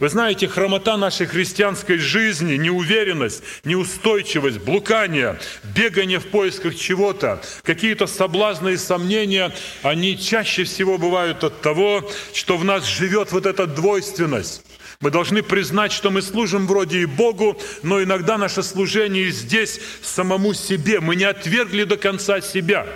Вы 0.00 0.08
знаете, 0.08 0.48
хромота 0.48 0.96
нашей 0.96 1.26
христианской 1.26 1.98
жизни, 1.98 2.54
неуверенность, 2.54 3.42
неустойчивость, 3.64 4.58
блукание, 4.60 5.38
бегание 5.62 6.18
в 6.18 6.26
поисках 6.28 6.74
чего-то, 6.74 7.42
какие-то 7.64 8.06
соблазны 8.06 8.70
и 8.70 8.76
сомнения, 8.78 9.52
они 9.82 10.18
чаще 10.18 10.64
всего 10.64 10.96
бывают 10.96 11.44
от 11.44 11.60
того, 11.60 12.10
что 12.32 12.56
в 12.56 12.64
нас 12.64 12.86
живет 12.86 13.30
вот 13.32 13.44
эта 13.44 13.66
двойственность. 13.66 14.64
Мы 15.02 15.10
должны 15.10 15.42
признать, 15.42 15.92
что 15.92 16.10
мы 16.10 16.22
служим 16.22 16.66
вроде 16.66 17.00
и 17.00 17.06
Богу, 17.06 17.60
но 17.82 18.02
иногда 18.02 18.38
наше 18.38 18.62
служение 18.62 19.30
здесь 19.30 19.80
самому 20.00 20.54
себе. 20.54 21.00
Мы 21.00 21.14
не 21.14 21.24
отвергли 21.24 21.84
до 21.84 21.98
конца 21.98 22.40
себя. 22.40 22.86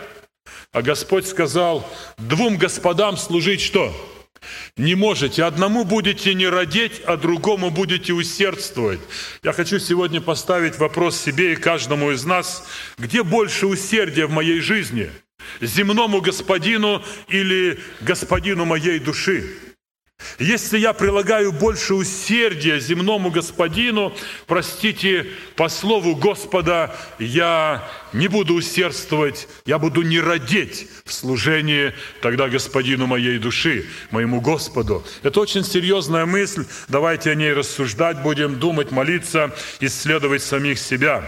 А 0.73 0.81
Господь 0.81 1.27
сказал, 1.27 1.87
двум 2.17 2.57
господам 2.57 3.19
служить 3.19 3.61
что? 3.61 3.95
Не 4.77 4.95
можете. 4.95 5.45
Одному 5.45 5.85
будете 5.85 6.35
не 6.35 6.49
родить, 6.49 7.03
а 7.07 7.17
другому 7.17 7.71
будете 7.71 8.13
усердствовать. 8.13 9.01
Я 9.43 9.53
хочу 9.53 9.79
сегодня 9.79 10.21
поставить 10.21 10.79
вопрос 10.79 11.21
себе 11.21 11.53
и 11.53 11.57
каждому 11.57 12.11
из 12.11 12.25
нас, 12.25 12.67
где 12.99 13.23
больше 13.23 13.67
усердия 13.67 14.27
в 14.27 14.31
моей 14.31 14.61
жизни? 14.61 15.11
Земному 15.61 16.21
господину 16.21 17.03
или 17.29 17.79
господину 18.01 18.65
моей 18.65 18.99
души? 18.99 19.45
Если 20.39 20.79
я 20.79 20.93
прилагаю 20.93 21.53
больше 21.53 21.95
усердия 21.95 22.81
земному 22.81 23.31
господину, 23.31 24.13
простите, 24.47 25.27
по 25.57 25.69
слову 25.69 26.17
Господа, 26.17 26.95
я 27.19 27.89
не 28.13 28.29
буду 28.29 28.55
усердствовать, 28.55 29.49
я 29.67 29.79
буду 29.79 30.03
не 30.03 30.21
родить 30.21 30.89
в 31.05 31.13
служении 31.13 31.93
тогда 32.23 32.49
господину 32.49 33.07
моей 33.07 33.39
души, 33.39 33.87
моему 34.11 34.41
Господу. 34.41 35.05
Это 35.23 35.41
очень 35.41 35.65
серьезная 35.65 36.25
мысль, 36.25 36.65
давайте 36.89 37.31
о 37.31 37.35
ней 37.35 37.53
рассуждать 37.53 38.23
будем, 38.23 38.59
думать, 38.59 38.91
молиться, 38.91 39.55
исследовать 39.81 40.43
самих 40.43 40.79
себя. 40.79 41.25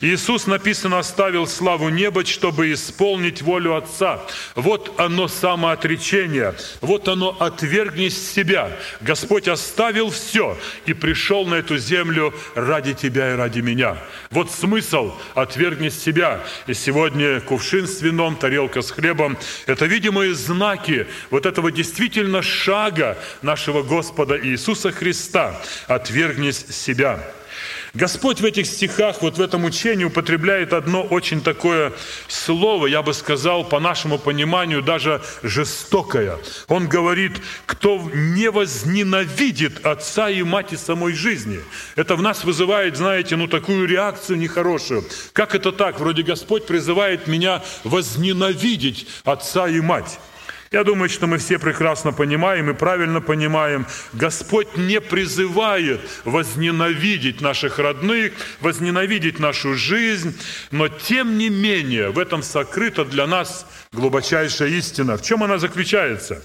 Иисус, 0.00 0.46
написано, 0.46 0.98
оставил 0.98 1.46
славу 1.46 1.88
неба, 1.88 2.24
чтобы 2.24 2.72
исполнить 2.72 3.42
волю 3.42 3.76
Отца. 3.76 4.20
Вот 4.54 4.94
оно 4.98 5.28
самоотречение, 5.28 6.54
вот 6.80 7.08
оно 7.08 7.36
отвергнись 7.40 8.16
себя. 8.36 8.70
Господь 9.00 9.48
оставил 9.48 10.10
все 10.10 10.58
и 10.84 10.92
пришел 10.92 11.46
на 11.46 11.54
эту 11.54 11.78
землю 11.78 12.34
ради 12.54 12.92
тебя 12.92 13.32
и 13.32 13.36
ради 13.36 13.60
меня. 13.60 13.96
Вот 14.30 14.50
смысл 14.50 15.14
отвергнись 15.34 15.98
себя. 15.98 16.40
И 16.66 16.74
сегодня 16.74 17.40
кувшин 17.40 17.86
с 17.86 18.02
вином, 18.02 18.36
тарелка 18.36 18.82
с 18.82 18.90
хлебом– 18.90 19.38
это 19.66 19.86
видимые 19.86 20.34
знаки 20.34 21.06
вот 21.30 21.46
этого 21.46 21.72
действительно 21.72 22.42
шага 22.42 23.16
нашего 23.42 23.82
Господа 23.82 24.38
Иисуса 24.38 24.92
Христа. 24.92 25.58
Отвергнись 25.86 26.66
себя. 26.70 27.20
Господь 27.96 28.42
в 28.42 28.44
этих 28.44 28.66
стихах, 28.66 29.22
вот 29.22 29.38
в 29.38 29.40
этом 29.40 29.64
учении 29.64 30.04
употребляет 30.04 30.74
одно 30.74 31.02
очень 31.02 31.40
такое 31.40 31.94
слово, 32.28 32.88
я 32.88 33.00
бы 33.00 33.14
сказал, 33.14 33.64
по 33.64 33.80
нашему 33.80 34.18
пониманию, 34.18 34.82
даже 34.82 35.22
жестокое. 35.42 36.38
Он 36.68 36.88
говорит, 36.88 37.40
кто 37.64 37.98
не 38.12 38.50
возненавидит 38.50 39.86
отца 39.86 40.28
и 40.28 40.42
мать 40.42 40.74
и 40.74 40.76
самой 40.76 41.14
жизни. 41.14 41.60
Это 41.94 42.16
в 42.16 42.22
нас 42.22 42.44
вызывает, 42.44 42.98
знаете, 42.98 43.34
ну 43.36 43.46
такую 43.48 43.88
реакцию 43.88 44.38
нехорошую. 44.38 45.02
Как 45.32 45.54
это 45.54 45.72
так? 45.72 45.98
Вроде 45.98 46.22
Господь 46.22 46.66
призывает 46.66 47.26
меня 47.26 47.62
возненавидеть 47.82 49.06
отца 49.24 49.68
и 49.68 49.80
мать. 49.80 50.18
Я 50.72 50.82
думаю, 50.82 51.08
что 51.08 51.26
мы 51.26 51.38
все 51.38 51.58
прекрасно 51.58 52.12
понимаем 52.12 52.70
и 52.70 52.74
правильно 52.74 53.20
понимаем, 53.20 53.86
Господь 54.12 54.76
не 54.76 55.00
призывает 55.00 56.00
возненавидеть 56.24 57.40
наших 57.40 57.78
родных, 57.78 58.32
возненавидеть 58.60 59.38
нашу 59.38 59.74
жизнь, 59.74 60.36
но 60.72 60.88
тем 60.88 61.38
не 61.38 61.50
менее 61.50 62.10
в 62.10 62.18
этом 62.18 62.42
сокрыта 62.42 63.04
для 63.04 63.26
нас 63.26 63.66
глубочайшая 63.92 64.70
истина. 64.70 65.16
В 65.16 65.22
чем 65.22 65.44
она 65.44 65.58
заключается? 65.58 66.44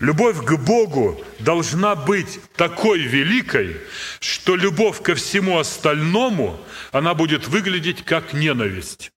Любовь 0.00 0.42
к 0.44 0.56
Богу 0.56 1.22
должна 1.40 1.94
быть 1.94 2.40
такой 2.56 3.00
великой, 3.00 3.76
что 4.18 4.56
любовь 4.56 5.02
ко 5.02 5.14
всему 5.14 5.58
остальному, 5.58 6.58
она 6.90 7.14
будет 7.14 7.48
выглядеть 7.48 8.02
как 8.04 8.32
ненависть. 8.32 9.12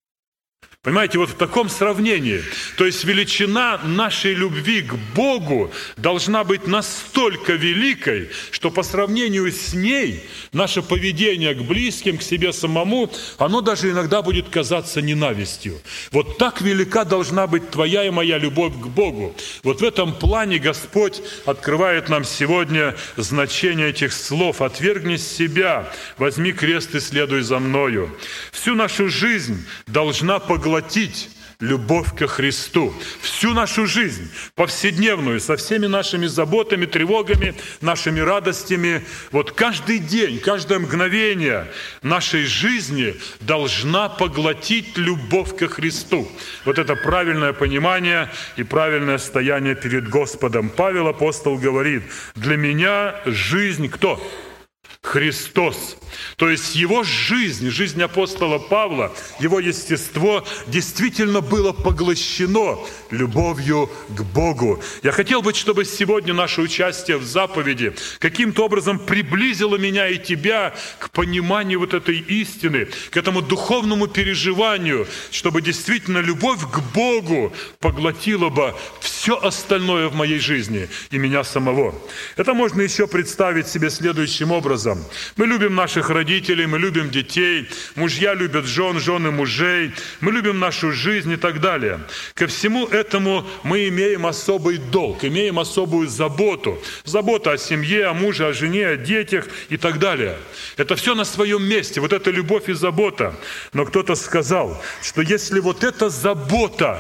Понимаете, 0.83 1.17
вот 1.17 1.29
в 1.29 1.35
таком 1.35 1.69
сравнении. 1.69 2.43
То 2.75 2.85
есть 2.85 3.05
величина 3.05 3.79
нашей 3.85 4.33
любви 4.33 4.81
к 4.81 4.95
Богу 5.15 5.71
должна 5.95 6.43
быть 6.43 6.67
настолько 6.67 7.53
великой, 7.53 8.29
что 8.51 8.69
по 8.69 8.83
сравнению 8.83 9.49
с 9.49 9.73
ней 9.73 10.25
наше 10.51 10.81
поведение 10.81 11.53
к 11.53 11.61
близким, 11.61 12.17
к 12.17 12.21
себе 12.21 12.51
самому, 12.51 13.09
оно 13.37 13.61
даже 13.61 13.91
иногда 13.91 14.21
будет 14.21 14.49
казаться 14.49 15.01
ненавистью. 15.01 15.79
Вот 16.11 16.37
так 16.37 16.59
велика 16.59 17.05
должна 17.05 17.47
быть 17.47 17.69
твоя 17.69 18.05
и 18.05 18.09
моя 18.09 18.37
любовь 18.37 18.73
к 18.73 18.87
Богу. 18.87 19.33
Вот 19.63 19.79
в 19.79 19.85
этом 19.85 20.13
плане 20.13 20.59
Господь 20.59 21.21
открывает 21.45 22.09
нам 22.09 22.25
сегодня 22.25 22.93
значение 23.15 23.91
этих 23.91 24.11
слов. 24.11 24.61
«Отвергни 24.61 25.15
себя, 25.15 25.89
возьми 26.17 26.51
крест 26.51 26.93
и 26.93 26.99
следуй 26.99 27.39
за 27.39 27.59
мною». 27.59 28.13
Всю 28.51 28.75
нашу 28.75 29.07
жизнь 29.07 29.65
должна 29.87 30.39
поглотить 30.39 30.72
поглотить 30.73 31.29
любовь 31.59 32.07
ко 32.17 32.27
Христу. 32.27 32.91
Всю 33.21 33.53
нашу 33.53 33.86
жизнь, 33.86 34.27
повседневную, 34.55 35.39
со 35.39 35.55
всеми 35.55 35.86
нашими 35.86 36.25
заботами, 36.25 36.88
тревогами, 36.88 37.53
нашими 37.79 38.19
радостями, 38.19 39.05
вот 39.31 39.51
каждый 39.51 39.99
день, 39.99 40.39
каждое 40.39 40.79
мгновение 40.79 41.67
нашей 42.01 42.45
жизни 42.45 43.15
должна 43.39 44.09
поглотить 44.09 44.97
любовь 44.97 45.55
ко 45.55 45.67
Христу. 45.67 46.27
Вот 46.65 46.79
это 46.79 46.95
правильное 46.95 47.53
понимание 47.53 48.31
и 48.57 48.63
правильное 48.63 49.19
стояние 49.19 49.75
перед 49.75 50.09
Господом. 50.09 50.69
Павел 50.69 51.07
апостол 51.07 51.59
говорит, 51.59 52.01
для 52.33 52.57
меня 52.57 53.21
жизнь 53.25 53.89
кто? 53.89 54.19
Христос. 55.03 55.97
То 56.37 56.49
есть 56.49 56.75
его 56.75 57.03
жизнь, 57.03 57.69
жизнь 57.69 58.01
апостола 58.01 58.57
Павла, 58.57 59.13
его 59.39 59.59
естество 59.59 60.45
действительно 60.67 61.41
было 61.41 61.73
поглощено 61.73 62.79
любовью 63.11 63.89
к 64.09 64.21
Богу. 64.21 64.81
Я 65.03 65.11
хотел 65.11 65.41
бы, 65.41 65.53
чтобы 65.53 65.85
сегодня 65.85 66.33
наше 66.33 66.61
участие 66.61 67.17
в 67.17 67.25
заповеди 67.25 67.93
каким-то 68.19 68.65
образом 68.65 68.97
приблизило 68.97 69.75
меня 69.75 70.07
и 70.07 70.17
тебя 70.17 70.73
к 70.99 71.11
пониманию 71.11 71.79
вот 71.79 71.93
этой 71.93 72.17
истины, 72.17 72.87
к 73.11 73.17
этому 73.17 73.41
духовному 73.41 74.07
переживанию, 74.07 75.07
чтобы 75.31 75.61
действительно 75.61 76.19
любовь 76.19 76.61
к 76.61 76.79
Богу 76.93 77.53
поглотила 77.79 78.49
бы 78.49 78.73
все 79.01 79.35
остальное 79.37 80.07
в 80.07 80.15
моей 80.15 80.39
жизни 80.39 80.89
и 81.11 81.17
меня 81.17 81.43
самого. 81.43 81.93
Это 82.37 82.53
можно 82.53 82.81
еще 82.81 83.07
представить 83.07 83.67
себе 83.67 83.89
следующим 83.89 84.51
образом. 84.51 84.92
Мы 85.36 85.47
любим 85.47 85.75
наших 85.75 86.10
родителей, 86.10 86.65
мы 86.65 86.79
любим 86.79 87.10
детей, 87.10 87.67
мужья 87.95 88.34
любят 88.34 88.65
жен, 88.65 88.99
жены 88.99 89.32
мужей, 89.32 89.91
мы 90.21 90.32
любим 90.32 90.60
нашу 90.60 90.91
жизнь 90.91 91.32
и 91.32 91.38
так 91.38 91.60
далее. 91.60 91.99
Ко 92.34 92.47
всему 92.47 92.88
этому 92.88 93.45
мы 93.63 93.88
имеем 93.88 94.25
особый 94.25 94.77
долг, 94.77 95.23
имеем 95.23 95.60
особую 95.60 96.08
заботу. 96.08 96.82
Забота 97.03 97.51
о 97.51 97.58
семье, 97.58 98.08
о 98.08 98.13
муже, 98.13 98.47
о 98.47 98.53
жене, 98.53 98.88
о 98.88 98.97
детях 98.97 99.47
и 99.69 99.77
так 99.77 99.99
далее. 99.99 100.38
Это 100.77 100.95
все 100.95 101.15
на 101.15 101.25
своем 101.25 101.63
месте, 101.63 102.01
вот 102.01 102.13
эта 102.13 102.32
любовь 102.32 102.69
и 102.69 102.73
забота. 102.73 103.36
Но 103.73 103.86
кто-то 103.86 104.15
сказал, 104.15 104.82
что 105.01 105.21
если 105.21 105.60
вот 105.60 105.84
эта 105.84 106.10
забота, 106.10 106.99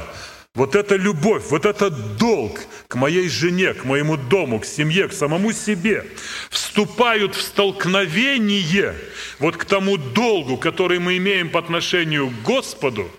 вот 0.55 0.75
эта 0.75 0.95
любовь, 0.95 1.45
вот 1.49 1.65
этот 1.65 2.17
долг 2.17 2.59
к 2.87 2.95
моей 2.95 3.27
жене, 3.27 3.73
к 3.73 3.85
моему 3.85 4.17
дому, 4.17 4.59
к 4.59 4.65
семье, 4.65 5.07
к 5.07 5.13
самому 5.13 5.51
себе 5.51 6.05
вступают 6.51 7.33
в 7.33 7.41
столкновение 7.41 8.93
вот 9.39 9.57
к 9.57 9.65
тому 9.65 9.97
долгу, 9.97 10.57
который 10.57 10.99
мы 10.99 11.17
имеем 11.17 11.49
по 11.49 11.59
отношению 11.59 12.29
к 12.29 12.43
Господу, 12.43 13.09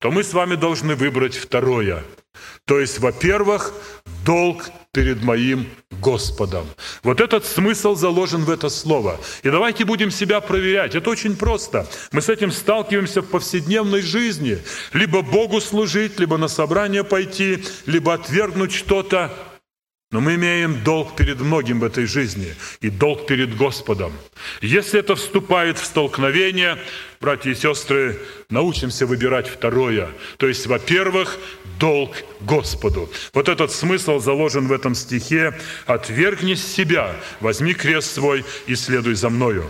то 0.00 0.10
мы 0.10 0.24
с 0.24 0.32
вами 0.32 0.56
должны 0.56 0.96
выбрать 0.96 1.36
второе. 1.36 2.02
То 2.70 2.78
есть, 2.78 3.00
во-первых, 3.00 3.74
долг 4.24 4.70
перед 4.92 5.24
моим 5.24 5.66
Господом. 6.00 6.68
Вот 7.02 7.20
этот 7.20 7.44
смысл 7.44 7.96
заложен 7.96 8.44
в 8.44 8.50
это 8.50 8.68
слово. 8.68 9.18
И 9.42 9.50
давайте 9.50 9.84
будем 9.84 10.12
себя 10.12 10.40
проверять. 10.40 10.94
Это 10.94 11.10
очень 11.10 11.36
просто. 11.36 11.88
Мы 12.12 12.22
с 12.22 12.28
этим 12.28 12.52
сталкиваемся 12.52 13.22
в 13.22 13.26
повседневной 13.26 14.02
жизни. 14.02 14.58
Либо 14.92 15.22
Богу 15.22 15.60
служить, 15.60 16.20
либо 16.20 16.36
на 16.36 16.46
собрание 16.46 17.02
пойти, 17.02 17.64
либо 17.86 18.14
отвергнуть 18.14 18.70
что-то. 18.72 19.32
Но 20.12 20.20
мы 20.20 20.36
имеем 20.36 20.84
долг 20.84 21.16
перед 21.16 21.40
многим 21.40 21.80
в 21.80 21.84
этой 21.84 22.06
жизни 22.06 22.54
и 22.80 22.88
долг 22.88 23.26
перед 23.26 23.56
Господом. 23.56 24.12
Если 24.60 25.00
это 25.00 25.16
вступает 25.16 25.78
в 25.78 25.84
столкновение, 25.84 26.78
братья 27.20 27.50
и 27.50 27.54
сестры, 27.54 28.20
научимся 28.48 29.06
выбирать 29.06 29.48
второе. 29.48 30.10
То 30.36 30.46
есть, 30.48 30.66
во-первых, 30.66 31.36
долг 31.80 32.10
Господу. 32.40 33.08
Вот 33.34 33.48
этот 33.48 33.72
смысл 33.72 34.20
заложен 34.20 34.68
в 34.68 34.72
этом 34.72 34.94
стихе. 34.94 35.58
«Отвергни 35.86 36.54
себя, 36.54 37.16
возьми 37.40 37.74
крест 37.74 38.14
свой 38.14 38.44
и 38.66 38.76
следуй 38.76 39.14
за 39.14 39.30
мною». 39.30 39.64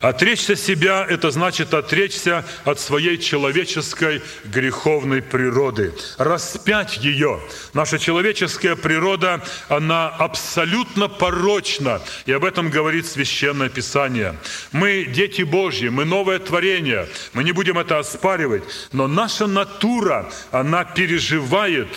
Отречься 0.00 0.54
себя– 0.54 1.04
это 1.10 1.32
значит 1.32 1.74
отречься 1.74 2.44
от 2.64 2.78
своей 2.78 3.18
человеческой 3.18 4.22
греховной 4.44 5.22
природы, 5.22 5.92
распять 6.18 6.98
ее. 6.98 7.40
Наша 7.74 7.98
человеческая 7.98 8.76
природа, 8.76 9.42
она 9.68 10.06
абсолютно 10.06 11.08
порочна, 11.08 12.00
и 12.26 12.32
об 12.32 12.44
этом 12.44 12.70
говорит 12.70 13.06
Священное 13.06 13.70
Писание. 13.70 14.36
Мы 14.70 15.04
дети 15.04 15.42
Божьи, 15.42 15.88
мы 15.88 16.04
новое 16.04 16.38
творение, 16.38 17.08
мы 17.32 17.42
не 17.42 17.50
будем 17.50 17.76
это 17.76 17.98
оспаривать, 17.98 18.62
но 18.92 19.08
наша 19.08 19.48
натура, 19.48 20.30
она 20.52 20.84
переживает 20.84 21.88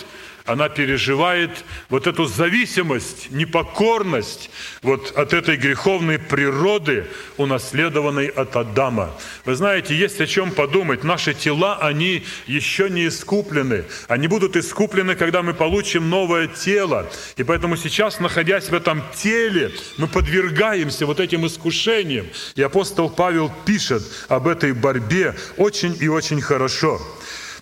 она 0.44 0.68
переживает 0.68 1.64
вот 1.88 2.06
эту 2.06 2.26
зависимость, 2.26 3.30
непокорность 3.30 4.50
вот 4.82 5.12
от 5.16 5.32
этой 5.32 5.56
греховной 5.56 6.18
природы, 6.18 7.06
унаследованной 7.36 8.26
от 8.26 8.56
Адама. 8.56 9.10
Вы 9.44 9.54
знаете, 9.54 9.96
есть 9.96 10.20
о 10.20 10.26
чем 10.26 10.50
подумать. 10.50 11.04
Наши 11.04 11.34
тела, 11.34 11.78
они 11.80 12.24
еще 12.46 12.90
не 12.90 13.06
искуплены. 13.08 13.84
Они 14.08 14.26
будут 14.26 14.56
искуплены, 14.56 15.14
когда 15.14 15.42
мы 15.42 15.54
получим 15.54 16.10
новое 16.10 16.48
тело. 16.48 17.10
И 17.36 17.44
поэтому 17.44 17.76
сейчас, 17.76 18.18
находясь 18.20 18.68
в 18.68 18.74
этом 18.74 19.02
теле, 19.14 19.72
мы 19.96 20.08
подвергаемся 20.08 21.06
вот 21.06 21.20
этим 21.20 21.46
искушениям. 21.46 22.26
И 22.56 22.62
апостол 22.62 23.10
Павел 23.10 23.52
пишет 23.64 24.02
об 24.28 24.48
этой 24.48 24.72
борьбе 24.72 25.34
очень 25.56 25.96
и 26.00 26.08
очень 26.08 26.40
хорошо. 26.40 27.00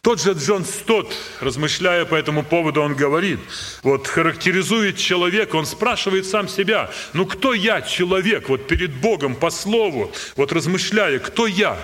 Тот 0.03 0.19
же 0.19 0.33
Джон 0.33 0.65
Стот, 0.65 1.15
размышляя 1.41 2.07
по 2.07 2.15
этому 2.15 2.43
поводу, 2.43 2.81
он 2.81 2.95
говорит, 2.95 3.39
вот 3.83 4.07
характеризует 4.07 4.97
человека, 4.97 5.57
он 5.57 5.67
спрашивает 5.67 6.25
сам 6.25 6.49
себя, 6.49 6.91
ну 7.13 7.27
кто 7.27 7.53
я, 7.53 7.83
человек, 7.83 8.49
вот 8.49 8.67
перед 8.67 8.95
Богом, 8.95 9.35
по 9.35 9.51
слову, 9.51 10.11
вот 10.37 10.53
размышляя, 10.53 11.19
кто 11.19 11.47
я? 11.47 11.77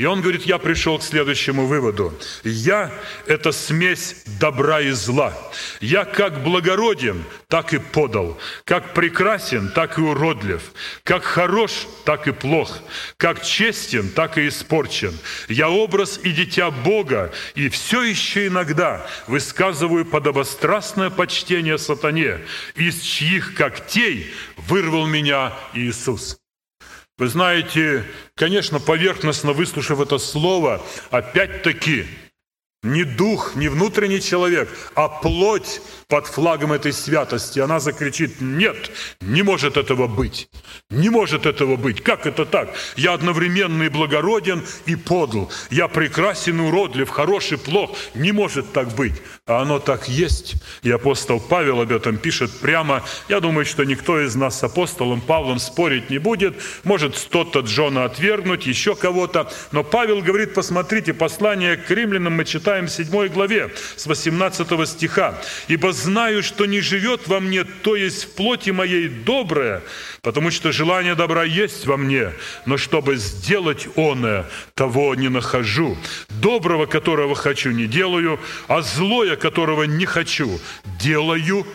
И 0.00 0.06
он 0.06 0.22
говорит, 0.22 0.44
я 0.44 0.56
пришел 0.56 0.98
к 0.98 1.02
следующему 1.02 1.66
выводу. 1.66 2.14
Я– 2.42 2.90
это 3.26 3.52
смесь 3.52 4.22
добра 4.40 4.80
и 4.80 4.92
зла. 4.92 5.36
Я 5.82 6.06
как 6.06 6.42
благороден, 6.42 7.22
так 7.48 7.74
и 7.74 7.78
подал. 7.78 8.40
Как 8.64 8.94
прекрасен, 8.94 9.68
так 9.68 9.98
и 9.98 10.00
уродлив. 10.00 10.62
Как 11.04 11.22
хорош, 11.22 11.86
так 12.06 12.26
и 12.28 12.32
плох. 12.32 12.78
Как 13.18 13.44
честен, 13.44 14.08
так 14.08 14.38
и 14.38 14.48
испорчен. 14.48 15.12
Я 15.50 15.68
образ 15.68 16.18
и 16.22 16.32
дитя 16.32 16.70
Бога, 16.70 17.30
и 17.54 17.68
все 17.68 18.02
еще 18.02 18.46
иногда 18.46 19.06
высказываю 19.26 20.06
подобострастное 20.06 21.10
почтение 21.10 21.76
сатане, 21.76 22.38
из 22.74 23.02
чьих 23.02 23.54
когтей 23.54 24.32
вырвал 24.56 25.04
меня 25.04 25.52
Иисус. 25.74 26.40
Вы 27.20 27.28
знаете, 27.28 28.06
конечно, 28.34 28.80
поверхностно 28.80 29.52
выслушав 29.52 30.00
это 30.00 30.16
слово, 30.16 30.82
опять-таки, 31.10 32.06
не 32.82 33.04
дух, 33.04 33.56
не 33.56 33.68
внутренний 33.68 34.22
человек, 34.22 34.70
а 34.94 35.06
плоть 35.08 35.82
под 36.10 36.26
флагом 36.26 36.72
этой 36.72 36.92
святости, 36.92 37.60
она 37.60 37.80
закричит, 37.80 38.40
нет, 38.40 38.90
не 39.20 39.42
может 39.42 39.76
этого 39.76 40.08
быть, 40.08 40.50
не 40.90 41.08
может 41.08 41.46
этого 41.46 41.76
быть. 41.76 42.02
Как 42.02 42.26
это 42.26 42.44
так? 42.44 42.74
Я 42.96 43.14
одновременно 43.14 43.84
и 43.84 43.88
благороден, 43.88 44.64
и 44.86 44.96
подл. 44.96 45.44
Я 45.70 45.88
прекрасен 45.88 46.60
уродлив, 46.60 47.08
хороший, 47.08 47.58
плох. 47.58 47.96
Не 48.14 48.32
может 48.32 48.72
так 48.72 48.88
быть. 48.94 49.14
А 49.46 49.62
оно 49.62 49.78
так 49.78 50.08
есть. 50.08 50.56
И 50.82 50.90
апостол 50.90 51.40
Павел 51.40 51.80
об 51.80 51.92
этом 51.92 52.18
пишет 52.18 52.50
прямо. 52.60 53.04
Я 53.28 53.40
думаю, 53.40 53.64
что 53.64 53.84
никто 53.84 54.20
из 54.20 54.34
нас 54.34 54.58
с 54.58 54.64
апостолом 54.64 55.20
Павлом 55.20 55.60
спорить 55.60 56.10
не 56.10 56.18
будет. 56.18 56.56
Может, 56.82 57.16
кто-то 57.16 57.60
Джона 57.60 58.04
отвергнуть, 58.04 58.66
еще 58.66 58.96
кого-то. 58.96 59.50
Но 59.70 59.84
Павел 59.84 60.22
говорит, 60.22 60.54
посмотрите, 60.54 61.14
послание 61.14 61.76
к 61.76 61.88
римлянам 61.90 62.34
мы 62.34 62.44
читаем 62.44 62.86
в 62.86 62.90
7 62.90 63.28
главе 63.28 63.72
с 63.96 64.06
18 64.06 64.88
стиха. 64.88 65.40
«Ибо 65.68 65.92
знаю, 66.00 66.42
что 66.42 66.66
не 66.66 66.80
живет 66.80 67.28
во 67.28 67.40
мне, 67.40 67.64
то 67.64 67.96
есть 67.96 68.24
в 68.24 68.34
плоти 68.34 68.70
моей 68.70 69.08
доброе, 69.08 69.82
потому 70.22 70.50
что 70.50 70.72
желание 70.72 71.14
добра 71.14 71.44
есть 71.44 71.86
во 71.86 71.96
мне, 71.96 72.32
но 72.66 72.76
чтобы 72.76 73.16
сделать 73.16 73.88
оное, 73.96 74.46
того 74.74 75.14
не 75.14 75.28
нахожу. 75.28 75.96
Доброго, 76.28 76.86
которого 76.86 77.34
хочу, 77.34 77.70
не 77.70 77.86
делаю, 77.86 78.40
а 78.68 78.82
злое, 78.82 79.36
которого 79.36 79.84
не 79.84 80.06
хочу, 80.06 80.60
делаю». 80.98 81.66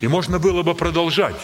И 0.00 0.08
можно 0.08 0.38
было 0.38 0.62
бы 0.62 0.74
продолжать. 0.74 1.36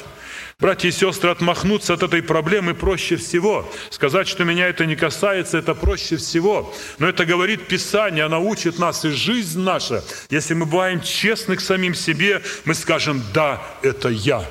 Братья 0.59 0.89
и 0.89 0.93
сестры, 0.93 1.31
отмахнуться 1.31 1.95
от 1.95 2.03
этой 2.03 2.23
проблемы 2.23 2.75
проще 2.75 3.17
всего. 3.17 3.67
Сказать, 3.89 4.29
что 4.29 4.45
меня 4.45 4.69
это 4.69 4.85
не 4.85 4.95
касается, 4.95 5.57
это 5.57 5.75
проще 5.75 6.17
всего. 6.17 6.73
Но 6.99 7.09
это 7.09 7.25
говорит 7.25 7.67
Писание, 7.67 8.25
она 8.25 8.39
учит 8.39 8.79
нас, 8.79 9.07
и 9.07 9.09
жизнь 9.09 9.59
наша. 9.59 10.05
Если 10.29 10.53
мы 10.53 10.67
бываем 10.67 11.01
честны 11.01 11.57
к 11.57 11.63
самим 11.63 11.95
себе, 11.95 12.43
мы 12.67 12.75
скажем, 12.75 13.23
да, 13.33 13.63
это 13.83 14.11
я. 14.11 14.47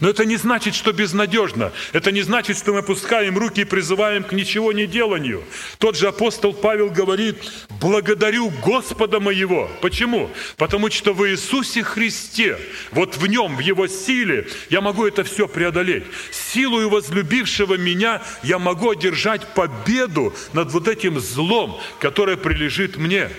Но 0.00 0.08
это 0.08 0.24
не 0.24 0.36
значит, 0.36 0.74
что 0.74 0.92
безнадежно. 0.92 1.72
Это 1.92 2.12
не 2.12 2.22
значит, 2.22 2.58
что 2.58 2.72
мы 2.72 2.80
опускаем 2.80 3.38
руки 3.38 3.62
и 3.62 3.64
призываем 3.64 4.24
к 4.24 4.32
ничего 4.32 4.72
не 4.72 4.86
деланию. 4.86 5.44
Тот 5.78 5.96
же 5.96 6.08
апостол 6.08 6.52
Павел 6.52 6.90
говорит, 6.90 7.36
благодарю 7.80 8.50
Господа 8.64 9.20
моего. 9.20 9.70
Почему? 9.80 10.30
Потому 10.56 10.90
что 10.90 11.12
в 11.12 11.28
Иисусе 11.28 11.82
Христе, 11.82 12.58
вот 12.92 13.16
в 13.16 13.26
Нем, 13.26 13.56
в 13.56 13.60
Его 13.60 13.86
силе, 13.86 14.46
я 14.70 14.80
могу 14.80 15.06
это 15.06 15.24
все 15.24 15.48
преодолеть. 15.48 16.04
Силою 16.30 16.88
возлюбившего 16.88 17.74
меня 17.74 18.22
я 18.42 18.58
могу 18.58 18.90
одержать 18.90 19.46
победу 19.54 20.34
над 20.52 20.70
вот 20.72 20.88
этим 20.88 21.20
злом, 21.20 21.80
которое 22.00 22.36
прилежит 22.36 22.96
мне. 22.96 23.30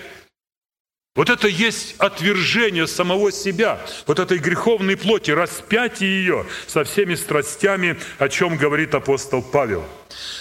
Вот 1.16 1.30
это 1.30 1.48
есть 1.48 1.94
отвержение 1.98 2.86
самого 2.86 3.32
себя, 3.32 3.80
вот 4.06 4.18
этой 4.18 4.38
греховной 4.38 4.98
плоти, 4.98 5.30
распятие 5.30 6.10
ее 6.10 6.46
со 6.66 6.84
всеми 6.84 7.14
страстями, 7.14 7.96
о 8.18 8.28
чем 8.28 8.56
говорит 8.56 8.94
апостол 8.94 9.42
Павел. 9.42 9.84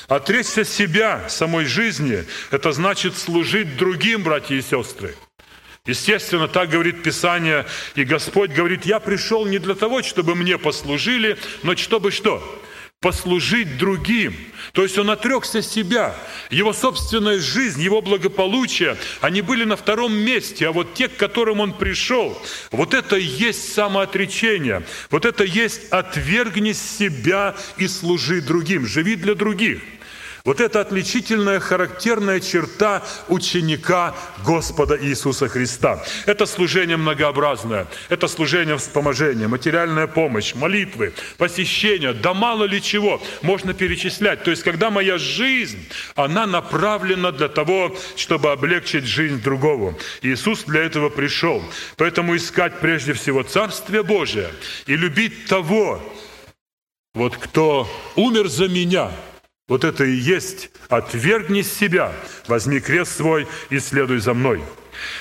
Отречься 0.10 0.66
себя, 0.66 1.24
самой 1.30 1.66
жизни, 1.66 2.26
это 2.52 2.74
значит 2.74 3.18
служить 3.18 3.78
другим, 3.78 4.24
братья 4.24 4.56
и 4.56 4.62
сестры. 4.62 5.16
Естественно, 5.86 6.48
так 6.50 6.70
говорит 6.70 7.04
Писание, 7.04 7.66
и 7.96 8.04
Господь 8.04 8.52
говорит, 8.52 8.86
я 8.86 9.00
пришел 9.00 9.46
не 9.46 9.60
для 9.60 9.76
того, 9.76 10.04
чтобы 10.04 10.36
мне 10.36 10.58
послужили, 10.58 11.38
но 11.64 11.76
чтобы 11.78 12.12
что? 12.12 12.44
Послужить 13.06 13.78
другим. 13.78 14.36
То 14.74 14.82
есть 14.82 14.98
он 14.98 15.12
отрекся 15.12 15.62
себя. 15.62 16.16
Его 16.50 16.74
собственная 16.74 17.38
жизнь, 17.38 17.80
его 17.80 18.02
благополучие, 18.02 18.98
они 19.22 19.44
были 19.44 19.64
на 19.64 19.76
втором 19.76 20.12
месте. 20.12 20.68
А 20.68 20.72
вот 20.72 20.96
те, 20.96 21.08
к 21.08 21.16
которым 21.16 21.60
он 21.60 21.74
пришел, 21.74 22.36
вот 22.72 22.96
это 22.96 23.16
и 23.18 23.24
есть 23.24 23.76
самоотречение. 23.76 24.82
Вот 25.12 25.26
это 25.26 25.44
есть 25.44 25.90
отвергни 25.92 26.72
себя 26.72 27.56
и 27.78 27.88
служи 27.88 28.42
другим. 28.42 28.88
Живи 28.88 29.16
для 29.16 29.36
других. 29.36 29.84
Вот 30.46 30.62
это 30.62 30.80
отличительная, 30.82 31.60
характерная 31.60 32.40
черта 32.40 33.04
ученика 33.30 34.16
Господа 34.46 34.96
Иисуса 34.96 35.48
Христа. 35.48 36.06
Это 36.28 36.46
служение 36.46 36.98
многообразное, 36.98 37.88
это 38.10 38.28
служение 38.28 38.78
вспоможения, 38.78 39.48
материальная 39.48 40.06
помощь, 40.06 40.54
молитвы, 40.54 41.14
посещения, 41.40 42.14
да 42.14 42.36
мало 42.36 42.66
ли 42.66 42.80
чего 42.80 43.20
можно 43.42 43.74
перечислять. 43.74 44.44
То 44.44 44.52
есть, 44.52 44.62
когда 44.62 44.92
моя 44.92 45.18
жизнь, 45.18 45.80
она 46.14 46.46
направлена 46.46 47.32
для 47.32 47.48
того, 47.48 47.98
чтобы 48.16 48.52
облегчить 48.52 49.06
жизнь 49.06 49.42
другого. 49.42 49.98
Иисус 50.22 50.66
для 50.66 50.84
этого 50.84 51.10
пришел. 51.10 51.64
Поэтому 51.98 52.36
искать 52.36 52.80
прежде 52.80 53.14
всего 53.14 53.42
Царствие 53.42 54.04
Божие 54.04 54.52
и 54.86 54.96
любить 54.96 55.48
того, 55.48 56.00
вот 57.16 57.36
кто 57.36 57.90
умер 58.16 58.48
за 58.48 58.68
меня– 58.68 59.12
вот 59.68 59.84
это 59.84 60.04
и 60.04 60.14
есть 60.14 60.70
«отвергни 60.90 61.62
себя, 61.62 62.12
возьми 62.48 62.80
крест 62.80 63.18
свой 63.18 63.48
и 63.70 63.80
следуй 63.80 64.20
за 64.20 64.34
мной». 64.34 64.62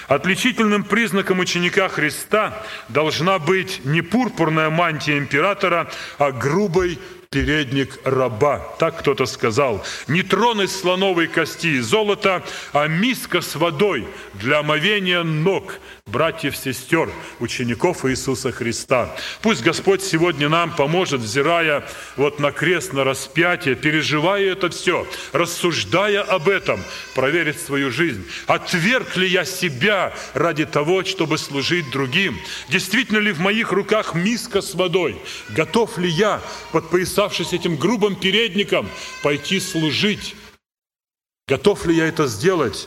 Отличительным 0.06 0.84
признаком 0.84 1.40
ученика 1.40 1.88
Христа 1.88 2.62
должна 2.88 3.38
быть 3.38 3.80
не 3.84 4.02
пурпурная 4.02 4.70
мантия 4.70 5.18
императора, 5.18 5.90
а 6.18 6.30
грубый 6.30 6.98
передник 7.30 7.98
раба. 8.04 8.60
Так 8.78 9.00
кто-то 9.00 9.26
сказал. 9.26 9.84
Не 10.06 10.22
трон 10.22 10.62
из 10.62 10.78
слоновой 10.78 11.26
кости 11.26 11.66
и 11.66 11.80
золота, 11.80 12.44
а 12.72 12.86
миска 12.86 13.40
с 13.40 13.56
водой 13.56 14.06
для 14.34 14.60
омовения 14.60 15.24
ног 15.24 15.80
братьев, 16.14 16.56
сестер, 16.56 17.10
учеников 17.40 18.04
Иисуса 18.04 18.52
Христа. 18.52 19.16
Пусть 19.42 19.64
Господь 19.64 20.00
сегодня 20.00 20.48
нам 20.48 20.74
поможет, 20.76 21.20
взирая 21.20 21.84
вот 22.16 22.38
на 22.38 22.52
крест, 22.52 22.92
на 22.92 23.02
распятие, 23.02 23.74
переживая 23.74 24.52
это 24.52 24.70
все, 24.70 25.08
рассуждая 25.32 26.22
об 26.22 26.48
этом, 26.48 26.80
проверить 27.16 27.60
свою 27.60 27.90
жизнь. 27.90 28.24
Отверг 28.46 29.16
ли 29.16 29.26
я 29.26 29.44
себя 29.44 30.14
ради 30.34 30.66
того, 30.66 31.02
чтобы 31.02 31.36
служить 31.36 31.90
другим? 31.90 32.38
Действительно 32.68 33.18
ли 33.18 33.32
в 33.32 33.40
моих 33.40 33.72
руках 33.72 34.14
миска 34.14 34.62
с 34.62 34.74
водой? 34.74 35.20
Готов 35.48 35.98
ли 35.98 36.08
я, 36.08 36.40
подпоясавшись 36.70 37.52
этим 37.52 37.76
грубым 37.76 38.14
передником, 38.14 38.88
пойти 39.24 39.58
служить? 39.58 40.36
Готов 41.48 41.86
ли 41.86 41.96
я 41.96 42.06
это 42.06 42.28
сделать? 42.28 42.86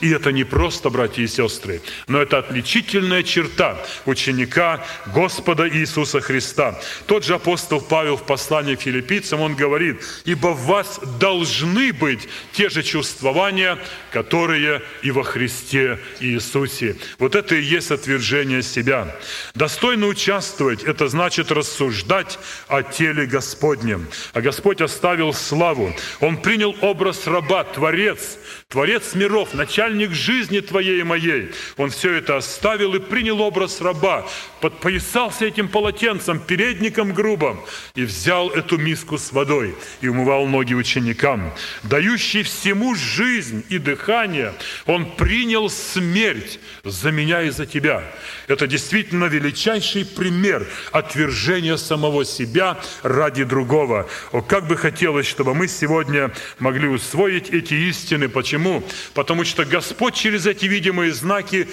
И 0.00 0.10
это 0.10 0.30
не 0.30 0.44
просто, 0.44 0.90
братья 0.90 1.22
и 1.22 1.26
сестры, 1.26 1.80
но 2.06 2.22
это 2.22 2.38
отличительная 2.38 3.22
черта 3.22 3.84
ученика 4.06 4.84
Господа 5.06 5.68
Иисуса 5.68 6.20
Христа. 6.20 6.80
Тот 7.06 7.24
же 7.24 7.34
апостол 7.34 7.80
Павел 7.80 8.16
в 8.16 8.24
послании 8.24 8.76
к 8.76 8.82
филиппийцам, 8.82 9.40
он 9.40 9.56
говорит, 9.56 10.00
«Ибо 10.24 10.48
в 10.48 10.66
вас 10.66 11.00
должны 11.18 11.92
быть 11.92 12.28
те 12.52 12.68
же 12.68 12.82
чувствования, 12.82 13.78
которые 14.12 14.82
и 15.02 15.10
во 15.10 15.24
Христе 15.24 15.98
Иисусе». 16.20 16.96
Вот 17.18 17.34
это 17.34 17.56
и 17.56 17.62
есть 17.62 17.90
отвержение 17.90 18.62
себя. 18.62 19.16
Достойно 19.54 20.06
участвовать– 20.06 20.82
это 20.84 21.08
значит 21.08 21.50
рассуждать 21.50 22.38
о 22.68 22.82
теле 22.82 23.26
Господнем. 23.26 24.06
А 24.32 24.40
Господь 24.40 24.80
оставил 24.80 25.32
славу. 25.32 25.92
Он 26.20 26.36
принял 26.36 26.74
образ 26.82 27.26
раба, 27.26 27.64
Творец, 27.64 28.38
Творец 28.70 29.14
миров, 29.14 29.54
начальник 29.54 30.12
жизни 30.12 30.60
твоей 30.60 31.00
и 31.00 31.02
моей. 31.02 31.52
Он 31.78 31.88
все 31.88 32.12
это 32.12 32.36
оставил 32.36 32.94
и 32.94 32.98
принял 32.98 33.40
образ 33.40 33.80
раба, 33.80 34.28
подпоясался 34.60 35.46
этим 35.46 35.68
полотенцем, 35.68 36.38
передником 36.38 37.14
грубым, 37.14 37.60
и 37.94 38.02
взял 38.02 38.50
эту 38.50 38.76
миску 38.76 39.16
с 39.16 39.32
водой 39.32 39.74
и 40.02 40.08
умывал 40.08 40.46
ноги 40.46 40.74
ученикам. 40.74 41.50
Дающий 41.82 42.42
всему 42.42 42.94
жизнь 42.94 43.64
и 43.70 43.78
дыхание, 43.78 44.52
он 44.84 45.12
принял 45.12 45.70
смерть 45.70 46.60
за 46.84 47.10
меня 47.10 47.40
и 47.44 47.48
за 47.48 47.64
тебя. 47.64 48.04
Это 48.48 48.66
действительно 48.66 49.24
величайший 49.24 50.04
пример 50.04 50.66
отвержения 50.92 51.78
самого 51.78 52.26
себя 52.26 52.78
ради 53.02 53.44
другого. 53.44 54.10
О, 54.30 54.42
как 54.42 54.66
бы 54.66 54.76
хотелось, 54.76 55.26
чтобы 55.26 55.54
мы 55.54 55.68
сегодня 55.68 56.32
могли 56.58 56.86
усвоить 56.86 57.48
эти 57.48 57.72
истины. 57.72 58.28
Почему? 58.28 58.57
Почему? 58.58 58.82
Потому 59.14 59.44
что 59.44 59.64
Господь 59.64 60.14
через 60.14 60.44
эти 60.46 60.64
видимые 60.64 61.12
знаки 61.12 61.68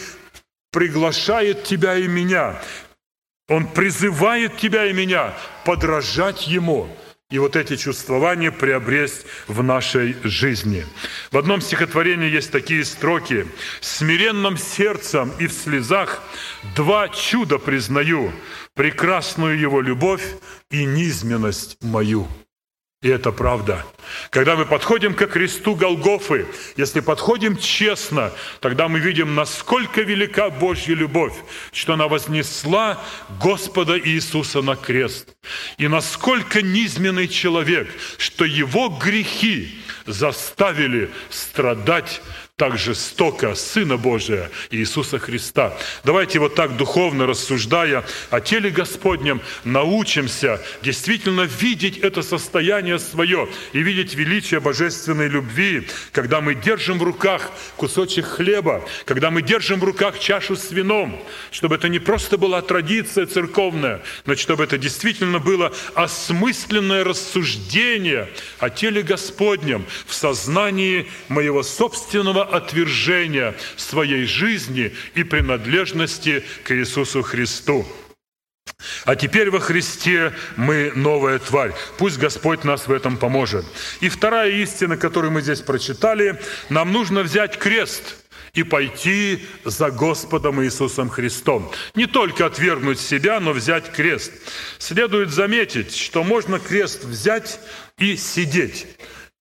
приглашает 0.71 1.63
тебя 1.63 1.97
и 1.97 2.07
меня. 2.07 2.61
Он 3.49 3.65
призывает 3.65 4.57
тебя 4.57 4.85
и 4.85 4.93
меня 4.93 5.33
подражать 5.65 6.47
Ему 6.47 6.87
и 7.31 7.39
вот 7.39 7.55
эти 7.55 7.75
чувствования 7.75 8.51
приобресть 8.51 9.25
в 9.47 9.63
нашей 9.63 10.15
жизни. 10.23 10.85
В 11.31 11.39
одном 11.39 11.59
стихотворении 11.59 12.29
есть 12.29 12.51
такие 12.51 12.85
строки. 12.85 13.47
«Смиренным 13.81 14.55
сердцем 14.55 15.31
и 15.39 15.47
в 15.47 15.53
слезах 15.53 16.21
два 16.75 17.09
чуда 17.09 17.57
признаю, 17.57 18.31
прекрасную 18.75 19.59
его 19.59 19.81
любовь 19.81 20.23
и 20.69 20.85
низменность 20.85 21.77
мою». 21.81 22.27
И 23.05 23.07
это 23.07 23.31
правда. 23.31 23.85
Когда 24.31 24.55
мы 24.55 24.65
подходим 24.65 25.13
к 25.13 25.27
кресту 25.27 25.75
Голгофы, 25.75 26.47
если 26.75 27.01
подходим 27.01 27.55
честно, 27.55 28.31
тогда 28.61 28.87
мы 28.87 28.97
видим, 28.97 29.35
насколько 29.35 30.01
велика 30.01 30.49
Божья 30.49 30.95
любовь, 30.95 31.35
что 31.71 31.93
она 31.93 32.07
вознесла 32.07 32.99
Господа 33.39 33.99
Иисуса 33.99 34.63
на 34.63 34.75
крест. 34.75 35.35
И 35.77 35.87
насколько 35.87 36.63
низменный 36.63 37.27
человек, 37.27 37.87
что 38.17 38.43
его 38.43 38.89
грехи 38.89 39.77
заставили 40.07 41.11
страдать 41.29 42.23
так 42.57 42.77
жестоко 42.77 43.53
Сына 43.53 43.97
Божия 43.97 44.49
Иисуса 44.71 45.19
Христа. 45.19 45.77
Давайте 46.05 46.39
вот 46.39 46.55
так 46.55 46.77
духовно 46.77 47.25
рассуждая 47.25 48.05
о 48.29 48.39
теле 48.39 48.69
Господнем, 48.69 49.41
научимся 49.65 50.61
действительно 50.81 51.41
видеть 51.41 51.97
это 51.97 52.21
состояние 52.21 52.97
свое 52.97 53.49
и 53.73 53.81
видеть 53.81 54.15
величие 54.15 54.61
божественной 54.61 55.27
любви, 55.27 55.85
когда 56.13 56.39
мы 56.39 56.55
держим 56.55 56.97
в 56.97 57.03
руках 57.03 57.51
кусочек 57.75 58.25
хлеба, 58.25 58.87
когда 59.03 59.31
мы 59.31 59.41
держим 59.41 59.81
в 59.81 59.83
руках 59.83 60.17
чашу 60.17 60.55
с 60.55 60.71
вином, 60.71 61.21
чтобы 61.51 61.75
это 61.75 61.89
не 61.89 61.99
просто 61.99 62.37
была 62.37 62.61
традиция 62.61 63.25
церковная, 63.25 64.01
но 64.25 64.33
чтобы 64.37 64.63
это 64.63 64.77
действительно 64.77 65.39
было 65.39 65.73
осмысленное 65.93 67.03
рассуждение 67.03 68.29
о 68.59 68.69
теле 68.69 69.01
Господнем 69.01 69.85
в 70.07 70.13
сознании 70.13 71.11
моего 71.27 71.61
собственного 71.61 72.44
отвержения 72.45 73.55
своей 73.75 74.25
жизни 74.25 74.93
и 75.15 75.23
принадлежности 75.23 76.43
к 76.63 76.71
Иисусу 76.71 77.21
Христу. 77.21 77.85
А 79.05 79.15
теперь 79.15 79.51
во 79.51 79.59
Христе 79.59 80.33
мы 80.55 80.91
новая 80.95 81.39
тварь. 81.39 81.73
Пусть 81.97 82.17
Господь 82.17 82.63
нас 82.63 82.87
в 82.87 82.91
этом 82.91 83.17
поможет. 83.17 83.65
И 84.01 84.09
вторая 84.09 84.51
истина, 84.51 84.97
которую 84.97 85.31
мы 85.31 85.41
здесь 85.41 85.61
прочитали, 85.61 86.39
нам 86.69 86.91
нужно 86.91 87.21
взять 87.21 87.57
крест 87.57 88.17
и 88.53 88.63
пойти 88.63 89.45
за 89.63 89.91
Господом 89.91 90.63
Иисусом 90.63 91.09
Христом. 91.09 91.71
Не 91.93 92.07
только 92.07 92.45
отвергнуть 92.45 92.99
себя, 92.99 93.39
но 93.39 93.51
взять 93.51 93.91
крест. 93.91 94.31
Следует 94.79 95.29
заметить, 95.29 95.95
что 95.95 96.23
можно 96.23 96.59
крест 96.59 97.03
взять 97.03 97.59
и 97.97 98.15
сидеть. 98.15 98.87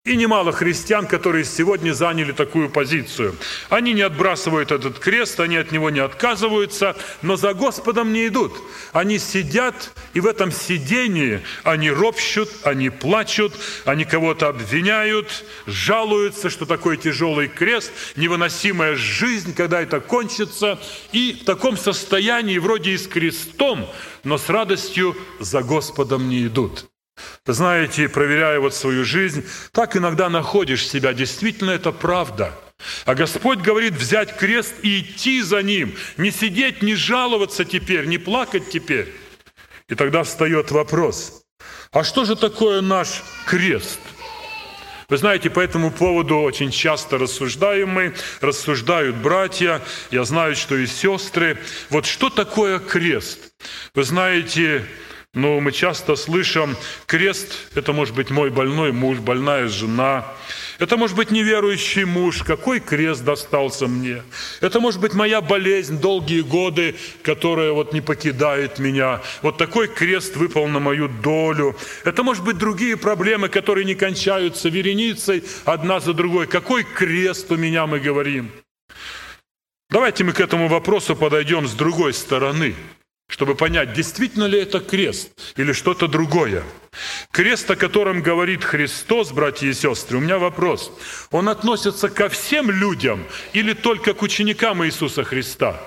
И 0.06 0.16
немало 0.16 0.52
христиан, 0.52 1.06
которые 1.06 1.46
сегодня 1.46 1.94
заняли 1.94 2.32
такую 2.32 2.68
позицию. 2.68 3.36
Они 3.70 3.94
не 3.94 4.02
отбрасывают 4.02 4.70
этот 4.70 4.98
крест, 4.98 5.40
они 5.40 5.56
от 5.56 5.72
него 5.72 5.88
не 5.88 6.00
отказываются, 6.00 6.94
но 7.22 7.36
за 7.36 7.54
Господом 7.54 8.12
не 8.12 8.26
идут. 8.26 8.52
Они 8.92 9.18
сидят, 9.18 9.92
и 10.12 10.20
в 10.20 10.26
этом 10.26 10.52
сидении 10.52 11.40
они 11.62 11.90
ропщут, 11.90 12.50
они 12.64 12.90
плачут, 12.90 13.54
они 13.86 14.04
кого-то 14.04 14.48
обвиняют, 14.48 15.46
жалуются, 15.64 16.50
что 16.50 16.66
такой 16.66 16.98
тяжелый 16.98 17.48
крест, 17.48 17.90
невыносимая 18.14 18.96
жизнь, 18.96 19.54
когда 19.54 19.80
это 19.80 20.00
кончится. 20.00 20.78
И 21.12 21.38
в 21.40 21.46
таком 21.46 21.78
состоянии 21.78 22.58
вроде 22.58 22.90
и 22.90 22.98
с 22.98 23.08
крестом, 23.08 23.88
но 24.22 24.36
с 24.36 24.50
радостью 24.50 25.16
за 25.40 25.62
Господом 25.62 26.28
не 26.28 26.46
идут. 26.46 26.84
Знаете, 27.46 28.08
проверяя 28.08 28.58
вот 28.60 28.74
свою 28.74 29.04
жизнь, 29.04 29.44
так 29.72 29.96
иногда 29.96 30.28
находишь 30.28 30.86
себя. 30.86 31.12
Действительно, 31.12 31.70
это 31.70 31.92
правда. 31.92 32.52
А 33.04 33.14
Господь 33.14 33.60
говорит 33.60 33.94
взять 33.94 34.36
крест 34.36 34.74
и 34.82 35.00
идти 35.00 35.42
за 35.42 35.62
Ним. 35.62 35.94
Не 36.16 36.30
сидеть, 36.30 36.82
не 36.82 36.94
жаловаться 36.94 37.64
теперь, 37.64 38.06
не 38.06 38.18
плакать 38.18 38.70
теперь. 38.70 39.12
И 39.88 39.94
тогда 39.94 40.22
встает 40.22 40.70
вопрос, 40.70 41.44
а 41.92 42.02
что 42.02 42.24
же 42.24 42.36
такое 42.36 42.80
наш 42.80 43.22
крест? 43.46 44.00
Вы 45.08 45.18
знаете, 45.18 45.50
по 45.50 45.60
этому 45.60 45.90
поводу 45.90 46.38
очень 46.38 46.70
часто 46.70 47.18
рассуждаем 47.18 47.90
мы, 47.90 48.14
рассуждают 48.40 49.16
братья, 49.16 49.82
я 50.10 50.24
знаю, 50.24 50.56
что 50.56 50.76
и 50.76 50.86
сестры. 50.86 51.58
Вот 51.90 52.06
что 52.06 52.30
такое 52.30 52.78
крест? 52.78 53.38
Вы 53.94 54.04
знаете, 54.04 54.86
но 55.34 55.58
мы 55.58 55.72
часто 55.72 56.14
слышим, 56.14 56.76
крест– 57.06 57.52
это 57.74 57.92
может 57.92 58.14
быть 58.14 58.30
мой 58.30 58.50
больной 58.50 58.92
муж, 58.92 59.18
больная 59.18 59.66
жена. 59.66 60.24
Это 60.78 60.96
может 60.96 61.16
быть 61.16 61.32
неверующий 61.32 62.04
муж, 62.04 62.42
какой 62.42 62.78
крест 62.78 63.24
достался 63.24 63.88
мне. 63.88 64.22
Это 64.60 64.78
может 64.78 65.00
быть 65.00 65.14
моя 65.14 65.40
болезнь 65.40 65.98
долгие 66.00 66.40
годы, 66.40 66.94
которая 67.22 67.72
вот 67.72 67.92
не 67.92 68.00
покидает 68.00 68.78
меня. 68.78 69.22
Вот 69.42 69.58
такой 69.58 69.88
крест 69.88 70.36
выпал 70.36 70.68
на 70.68 70.78
мою 70.78 71.08
долю. 71.08 71.76
Это 72.04 72.22
может 72.22 72.44
быть 72.44 72.58
другие 72.58 72.96
проблемы, 72.96 73.48
которые 73.48 73.84
не 73.84 73.94
кончаются 73.96 74.68
вереницей 74.68 75.42
одна 75.64 75.98
за 75.98 76.12
другой. 76.12 76.46
Какой 76.46 76.84
крест 76.84 77.50
у 77.50 77.56
меня, 77.56 77.86
мы 77.86 77.98
говорим. 77.98 78.50
Давайте 79.90 80.24
мы 80.24 80.32
к 80.32 80.40
этому 80.40 80.68
вопросу 80.68 81.16
подойдем 81.16 81.66
с 81.66 81.72
другой 81.72 82.14
стороны– 82.14 82.74
чтобы 83.34 83.56
понять, 83.56 83.92
действительно 83.94 84.44
ли 84.44 84.60
это 84.60 84.78
крест 84.78 85.30
или 85.56 85.72
что-то 85.72 86.06
другое. 86.06 86.62
Крест, 87.32 87.68
о 87.68 87.74
котором 87.74 88.22
говорит 88.22 88.62
Христос, 88.62 89.32
братья 89.32 89.66
и 89.66 89.72
сестры, 89.72 90.18
у 90.18 90.20
меня 90.20 90.38
вопрос. 90.38 90.92
Он 91.32 91.48
относится 91.48 92.08
ко 92.08 92.28
всем 92.28 92.70
людям 92.70 93.26
или 93.52 93.72
только 93.72 94.14
к 94.14 94.22
ученикам 94.22 94.84
Иисуса 94.84 95.24
Христа? 95.24 95.80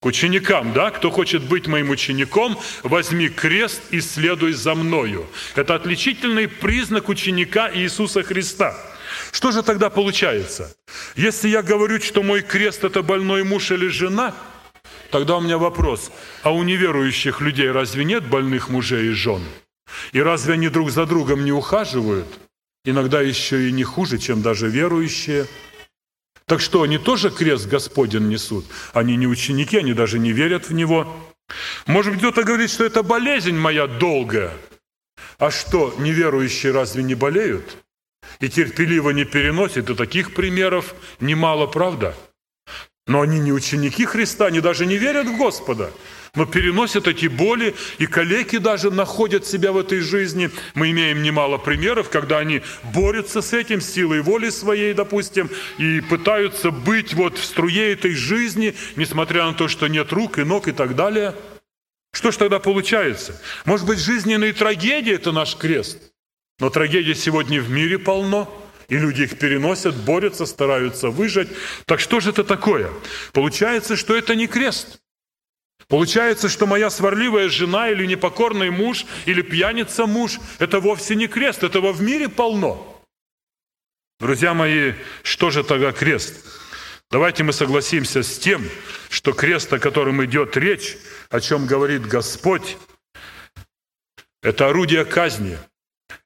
К 0.00 0.06
ученикам, 0.06 0.72
да? 0.72 0.92
Кто 0.92 1.10
хочет 1.10 1.42
быть 1.42 1.66
моим 1.66 1.90
учеником, 1.90 2.56
возьми 2.84 3.28
крест 3.28 3.82
и 3.90 4.00
следуй 4.00 4.52
за 4.52 4.76
мною. 4.76 5.26
Это 5.56 5.74
отличительный 5.74 6.46
признак 6.46 7.08
ученика 7.08 7.68
Иисуса 7.74 8.22
Христа. 8.22 8.76
Что 9.32 9.50
же 9.50 9.64
тогда 9.64 9.90
получается? 9.90 10.76
Если 11.16 11.48
я 11.48 11.62
говорю, 11.62 12.00
что 12.00 12.22
мой 12.22 12.42
крест– 12.42 12.84
это 12.84 13.02
больной 13.02 13.42
муж 13.42 13.72
или 13.72 13.88
жена– 13.88 14.32
Тогда 15.10 15.36
у 15.36 15.40
меня 15.40 15.58
вопрос, 15.58 16.12
а 16.42 16.52
у 16.52 16.62
неверующих 16.62 17.40
людей 17.40 17.70
разве 17.70 18.04
нет 18.04 18.28
больных 18.28 18.68
мужей 18.68 19.08
и 19.08 19.12
жен? 19.12 19.42
И 20.12 20.20
разве 20.20 20.54
они 20.54 20.68
друг 20.68 20.90
за 20.90 21.06
другом 21.06 21.44
не 21.44 21.52
ухаживают? 21.52 22.26
Иногда 22.84 23.20
еще 23.20 23.68
и 23.68 23.72
не 23.72 23.84
хуже, 23.84 24.18
чем 24.18 24.40
даже 24.40 24.68
верующие. 24.68 25.46
Так 26.46 26.60
что, 26.60 26.82
они 26.82 26.98
тоже 26.98 27.30
крест 27.30 27.68
Господен 27.68 28.28
несут? 28.28 28.64
Они 28.92 29.16
не 29.16 29.26
ученики, 29.26 29.76
они 29.78 29.92
даже 29.92 30.18
не 30.18 30.32
верят 30.32 30.68
в 30.68 30.72
Него. 30.72 31.14
Может 31.86 32.12
быть, 32.12 32.20
кто-то 32.20 32.44
говорит, 32.44 32.70
что 32.70 32.84
это 32.84 33.02
болезнь 33.02 33.56
моя 33.56 33.86
долгая. 33.86 34.52
А 35.38 35.50
что, 35.50 35.94
неверующие 35.98 36.72
разве 36.72 37.02
не 37.02 37.14
болеют? 37.14 37.76
и 38.40 38.48
терпеливо 38.48 39.10
не 39.10 39.24
переносит, 39.24 39.90
и 39.90 39.94
таких 39.94 40.34
примеров 40.34 40.94
немало, 41.20 41.66
правда? 41.66 42.16
Но 43.10 43.22
они 43.22 43.40
не 43.40 43.52
ученики 43.52 44.06
Христа, 44.06 44.46
они 44.46 44.60
даже 44.60 44.86
не 44.86 44.96
верят 44.96 45.26
в 45.26 45.36
Господа 45.36 45.90
но 46.36 46.46
переносят 46.46 47.08
эти 47.08 47.26
боли, 47.26 47.74
и 47.98 48.06
калеки 48.06 48.58
даже 48.58 48.92
находят 48.92 49.44
себя 49.44 49.72
в 49.72 49.78
этой 49.78 49.98
жизни. 49.98 50.48
Мы 50.74 50.92
имеем 50.92 51.24
немало 51.24 51.58
примеров, 51.58 52.08
когда 52.08 52.38
они 52.38 52.62
борются 52.94 53.42
с 53.42 53.52
этим 53.52 53.80
силой 53.80 54.20
воли 54.20 54.50
своей, 54.50 54.94
допустим, 54.94 55.50
и 55.78 56.00
пытаются 56.00 56.70
быть 56.70 57.14
вот 57.14 57.36
в 57.36 57.44
струе 57.44 57.92
этой 57.94 58.14
жизни, 58.14 58.76
несмотря 58.94 59.46
на 59.46 59.54
то, 59.54 59.66
что 59.66 59.88
нет 59.88 60.12
рук 60.12 60.38
и 60.38 60.44
ног 60.44 60.68
и 60.68 60.72
так 60.72 60.94
далее. 60.94 61.34
Что 62.12 62.30
ж 62.30 62.36
тогда 62.36 62.60
получается? 62.60 63.42
Может 63.64 63.88
быть, 63.88 63.98
жизненные 63.98 64.52
трагедии– 64.52 65.12
это 65.14 65.32
наш 65.32 65.56
крест? 65.56 65.98
Но 66.60 66.70
трагедий 66.70 67.14
сегодня 67.14 67.60
в 67.60 67.70
мире 67.70 67.98
полно– 67.98 68.48
и 68.90 68.98
люди 68.98 69.22
их 69.22 69.38
переносят, 69.38 69.96
борются, 69.96 70.44
стараются 70.44 71.08
выжить. 71.08 71.48
Так 71.86 72.00
что 72.00 72.20
же 72.20 72.30
это 72.30 72.44
такое? 72.44 72.90
Получается, 73.32 73.96
что 73.96 74.14
это 74.14 74.34
не 74.34 74.46
крест. 74.46 75.00
Получается, 75.88 76.48
что 76.48 76.66
моя 76.66 76.90
сварливая 76.90 77.48
жена 77.48 77.88
или 77.88 78.04
непокорный 78.04 78.70
муж, 78.70 79.06
или 79.26 79.42
пьяница 79.42 80.06
муж– 80.06 80.38
это 80.58 80.80
вовсе 80.80 81.14
не 81.14 81.26
крест, 81.26 81.62
этого 81.62 81.92
в 81.92 82.02
мире 82.02 82.28
полно. 82.28 83.02
Друзья 84.20 84.54
мои, 84.54 84.92
что 85.22 85.50
же 85.50 85.64
тогда 85.64 85.92
крест? 85.92 86.44
Давайте 87.10 87.42
мы 87.42 87.52
согласимся 87.52 88.22
с 88.22 88.38
тем, 88.38 88.68
что 89.08 89.32
крест, 89.32 89.72
о 89.72 89.78
котором 89.78 90.24
идет 90.24 90.56
речь, 90.56 90.96
о 91.28 91.40
чем 91.40 91.66
говорит 91.66 92.06
Господь, 92.06 92.76
это 94.42 94.68
орудие 94.68 95.04
казни, 95.04 95.58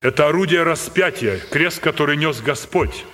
это 0.01 0.29
орудие 0.29 0.63
распятия, 0.63 1.39
крест, 1.51 1.81
который 1.81 2.17
нес 2.17 2.41
Господь. 2.41 3.05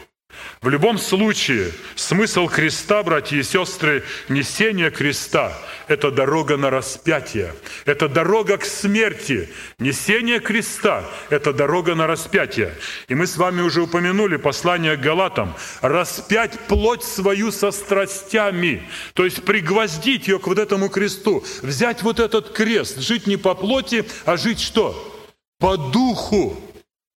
В 0.63 0.69
любом 0.69 0.99
случае, 0.99 1.73
смысл 1.95 2.47
креста, 2.47 3.03
братья 3.03 3.39
и 3.39 3.43
сестры, 3.43 4.05
несение 4.29 4.91
креста– 4.91 5.57
это 5.89 6.11
дорога 6.11 6.59
на 6.59 6.69
распятие, 6.69 7.55
это 7.87 8.09
дорога 8.09 8.59
к 8.59 8.65
смерти. 8.65 9.49
Несение 9.79 10.39
креста– 10.39 11.05
это 11.31 11.53
дорога 11.55 11.95
на 11.95 12.07
распятие. 12.07 12.75
И 13.09 13.15
мы 13.15 13.27
с 13.27 13.39
вами 13.39 13.63
уже 13.63 13.83
упомянули 13.83 14.37
послание 14.37 14.97
к 14.97 15.01
Галатам. 15.01 15.57
Распять 15.81 16.59
плоть 16.69 17.05
свою 17.05 17.53
со 17.53 17.71
страстями, 17.71 18.83
то 19.15 19.25
есть 19.25 19.45
пригвоздить 19.45 20.29
ее 20.29 20.39
к 20.39 20.47
вот 20.47 20.59
этому 20.59 20.91
кресту, 20.91 21.43
взять 21.63 22.03
вот 22.03 22.21
этот 22.21 22.53
крест, 22.53 22.99
жить 22.99 23.27
не 23.27 23.39
по 23.39 23.55
плоти, 23.55 24.05
а 24.27 24.37
жить 24.37 24.61
что? 24.61 25.20
По 25.61 25.77
духу. 25.77 26.59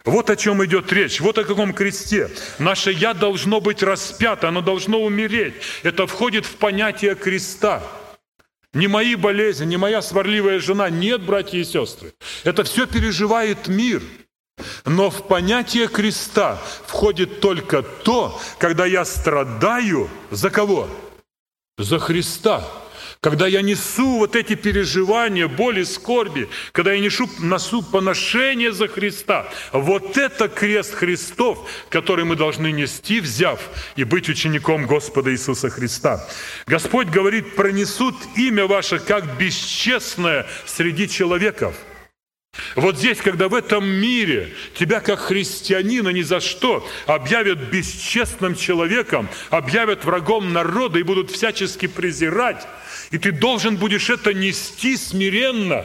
Вот 0.05 0.29
о 0.29 0.37
чем 0.37 0.63
идет 0.67 0.93
речь, 0.93 1.19
вот 1.21 1.39
о 1.39 1.45
каком 1.45 1.73
кресте. 1.73 2.31
Наше 2.59 2.93
«я» 2.93 3.15
должно 3.15 3.63
быть 3.63 3.83
распято, 3.83 4.49
оно 4.49 4.61
должно 4.61 5.01
умереть. 5.01 5.55
Это 5.83 6.07
входит 6.07 6.45
в 6.45 6.57
понятие 6.57 7.15
креста. 7.15 7.83
Не 8.75 8.87
мои 8.87 9.15
болезни, 9.15 9.65
не 9.65 9.79
моя 9.79 10.03
сварливая 10.03 10.61
жена. 10.61 10.91
Нет, 10.91 11.23
братья 11.23 11.57
и 11.57 11.65
сестры. 11.65 12.13
Это 12.45 12.65
все 12.65 12.87
переживает 12.87 13.67
мир. 13.67 14.03
Но 14.85 15.11
в 15.11 15.27
понятие 15.27 15.89
креста 15.89 16.61
входит 16.87 17.41
только 17.41 17.83
то, 17.83 18.39
когда 18.59 18.85
я 18.85 19.07
страдаю 19.07 20.11
за 20.31 20.51
кого? 20.51 20.87
За 21.79 21.99
Христа 21.99 22.65
когда 23.25 23.47
я 23.47 23.63
несу 23.63 24.19
вот 24.19 24.37
эти 24.37 24.55
переживания, 24.55 25.49
боли, 25.49 25.83
скорби, 25.85 26.47
когда 26.73 26.93
я 26.93 27.01
несу, 27.01 27.27
несу 27.39 27.81
поношение 27.81 28.71
за 28.71 28.87
Христа, 28.87 29.49
вот 29.73 30.19
это 30.19 30.47
крест 30.49 30.93
Христов, 30.93 31.59
который 31.89 32.27
мы 32.27 32.37
должны 32.37 32.71
нести, 32.71 33.21
взяв 33.21 33.61
и 33.97 34.05
быть 34.05 34.29
учеником 34.29 34.85
Господа 34.85 35.33
Иисуса 35.33 35.71
Христа. 35.71 36.23
Господь 36.67 37.09
говорит, 37.09 37.57
пронесут 37.57 38.15
имя 38.37 38.67
ваше 38.67 38.99
как 38.99 39.39
бесчестное 39.39 40.47
среди 40.67 41.09
человеков– 41.09 41.75
вот 42.77 42.99
здесь, 42.99 43.19
когда 43.19 43.49
в 43.49 43.55
этом 43.55 43.87
мире 43.87 44.53
тебя 44.77 45.01
как 45.01 45.21
христианина 45.21 46.11
ни 46.11 46.23
за 46.23 46.41
что 46.41 46.87
объявят 47.07 47.59
бесчестным 47.59 48.55
человеком, 48.55 49.29
объявят 49.51 50.05
врагом 50.05 50.53
народа 50.53 50.99
и 50.99 51.03
будут 51.03 51.31
всячески 51.31 51.87
презирать, 51.87 52.67
и 53.15 53.19
ты 53.19 53.31
должен 53.31 53.77
будешь 53.77 54.11
это 54.11 54.35
нести 54.35 54.97
смиренно, 54.97 55.85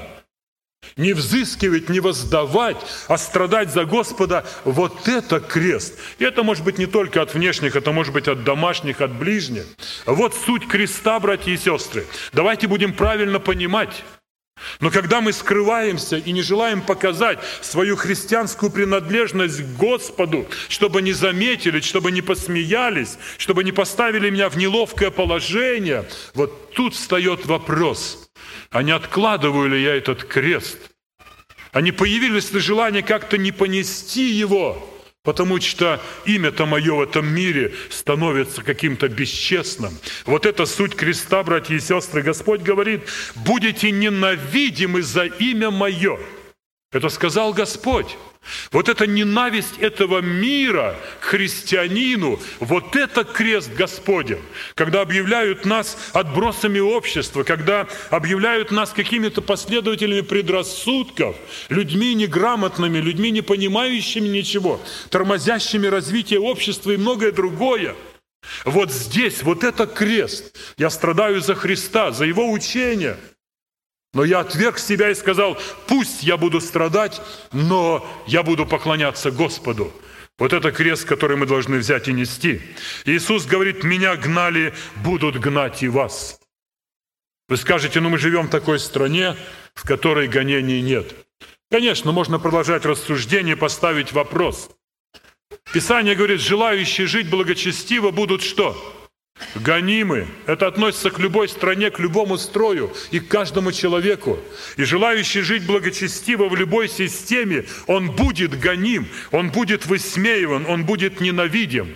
не 0.97 1.13
взыскивать, 1.13 1.87
не 1.87 1.99
воздавать, 1.99 2.77
а 3.07 3.19
страдать 3.19 3.71
за 3.71 3.85
Господа. 3.85 4.47
Вот 4.65 5.07
это 5.07 5.39
крест. 5.39 5.93
И 6.17 6.23
это 6.23 6.41
может 6.41 6.63
быть 6.63 6.79
не 6.79 6.87
только 6.87 7.21
от 7.21 7.35
внешних, 7.35 7.75
это 7.75 7.91
может 7.91 8.13
быть 8.13 8.27
от 8.27 8.43
домашних, 8.43 8.99
от 8.99 9.13
ближних. 9.13 9.65
Вот 10.07 10.33
суть 10.33 10.67
креста, 10.67 11.19
братья 11.19 11.51
и 11.51 11.57
сестры. 11.57 12.07
Давайте 12.33 12.65
будем 12.65 12.93
правильно 12.93 13.39
понимать. 13.39 14.03
Но 14.79 14.91
когда 14.91 15.21
мы 15.21 15.33
скрываемся 15.33 16.17
и 16.17 16.31
не 16.31 16.41
желаем 16.41 16.81
показать 16.81 17.39
свою 17.61 17.95
христианскую 17.95 18.71
принадлежность 18.71 19.61
к 19.61 19.77
Господу, 19.77 20.47
чтобы 20.67 21.01
не 21.01 21.13
заметили, 21.13 21.79
чтобы 21.79 22.11
не 22.11 22.21
посмеялись, 22.21 23.17
чтобы 23.37 23.63
не 23.63 23.71
поставили 23.71 24.29
меня 24.29 24.49
в 24.49 24.57
неловкое 24.57 25.11
положение, 25.11 26.05
вот 26.33 26.73
тут 26.73 26.95
встает 26.95 27.45
вопрос, 27.45 28.29
а 28.71 28.83
не 28.83 28.91
откладываю 28.91 29.69
ли 29.69 29.81
я 29.81 29.95
этот 29.95 30.23
крест? 30.23 30.77
А 31.71 31.81
не 31.81 31.91
появилось 31.91 32.51
ли 32.51 32.59
желание 32.59 33.03
как-то 33.03 33.37
не 33.37 33.51
понести 33.51 34.29
его? 34.31 34.98
Потому 35.23 35.59
что 35.59 36.01
имя-то 36.25 36.65
мое 36.65 36.93
в 36.93 37.01
этом 37.01 37.27
мире 37.27 37.73
становится 37.89 38.63
каким-то 38.63 39.09
бесчестным. 39.09 39.97
Вот 40.25 40.45
это 40.45 40.65
суть 40.65 40.95
креста, 40.95 41.43
братья 41.43 41.75
и 41.75 41.79
сестры. 41.79 42.21
Господь 42.21 42.61
говорит, 42.61 43.01
будете 43.35 43.91
ненавидимы 43.91 45.01
за 45.01 45.25
имя 45.25 45.71
мое. 45.71 46.19
Это 46.91 47.09
сказал 47.09 47.53
Господь. 47.53 48.17
Вот 48.71 48.89
эта 48.89 49.05
ненависть 49.05 49.77
этого 49.77 50.21
мира 50.21 50.95
к 51.19 51.25
христианину, 51.25 52.39
вот 52.59 52.95
это 52.95 53.23
крест 53.23 53.71
Господень. 53.75 54.41
Когда 54.73 55.01
объявляют 55.01 55.65
нас 55.65 55.97
отбросами 56.13 56.79
общества, 56.79 57.43
когда 57.43 57.87
объявляют 58.09 58.71
нас 58.71 58.89
какими-то 58.91 59.43
последователями 59.43 60.21
предрассудков, 60.21 61.35
людьми 61.69 62.15
неграмотными, 62.15 62.97
людьми, 62.97 63.29
не 63.29 63.41
понимающими 63.41 64.27
ничего, 64.27 64.81
тормозящими 65.11 65.85
развитие 65.85 66.39
общества 66.39 66.91
и 66.91 66.97
многое 66.97 67.31
другое– 67.31 67.95
вот 68.63 68.91
здесь, 68.91 69.43
вот 69.43 69.63
это 69.65 69.85
крест. 69.85 70.57
Я 70.77 70.89
страдаю 70.89 71.41
за 71.41 71.55
Христа, 71.55 72.11
за 72.11 72.25
Его 72.25 72.49
учение– 72.49 73.17
но 74.13 74.23
я 74.23 74.39
отверг 74.39 74.79
себя 74.79 75.11
и 75.11 75.15
сказал, 75.15 75.57
пусть 75.87 76.23
я 76.23 76.37
буду 76.37 76.61
страдать, 76.61 77.21
но 77.51 78.05
я 78.25 78.43
буду 78.43 78.65
поклоняться 78.65 79.31
Господу. 79.31 79.93
Вот 80.37 80.53
это 80.53 80.71
крест, 80.71 81.05
который 81.05 81.37
мы 81.37 81.45
должны 81.45 81.77
взять 81.77 82.07
и 82.07 82.13
нести. 82.13 82.61
Иисус 83.05 83.45
говорит, 83.45 83.83
меня 83.83 84.15
гнали, 84.15 84.73
будут 85.03 85.37
гнать 85.37 85.83
и 85.83 85.89
вас. 85.89 86.39
Вы 87.49 87.57
скажете, 87.57 87.99
ну 87.99 88.09
мы 88.09 88.17
живем 88.17 88.47
в 88.47 88.49
такой 88.49 88.79
стране, 88.79 89.35
в 89.73 89.85
которой 89.85 90.27
гонений 90.27 90.81
нет. 90.81 91.13
Конечно, 91.69 92.11
можно 92.11 92.39
продолжать 92.39 92.85
рассуждение, 92.85 93.55
поставить 93.55 94.11
вопрос. 94.11 94.71
Писание 95.73 96.15
говорит, 96.15 96.41
желающие 96.41 97.05
жить 97.05 97.29
благочестиво 97.29 98.11
будут 98.11 98.41
что? 98.41 98.98
Гонимы. 99.55 100.27
Это 100.45 100.67
относится 100.67 101.09
к 101.09 101.19
любой 101.19 101.49
стране, 101.49 101.91
к 101.91 101.99
любому 101.99 102.37
строю 102.37 102.93
и 103.11 103.19
к 103.19 103.27
каждому 103.27 103.71
человеку. 103.71 104.39
И 104.77 104.83
желающий 104.83 105.41
жить 105.41 105.65
благочестиво 105.65 106.49
в 106.49 106.55
любой 106.55 106.87
системе, 106.87 107.65
он 107.87 108.11
будет 108.11 108.59
гоним, 108.59 109.07
он 109.31 109.49
будет 109.51 109.85
высмеиван, 109.85 110.65
он 110.67 110.85
будет 110.85 111.21
ненавидим. 111.21 111.95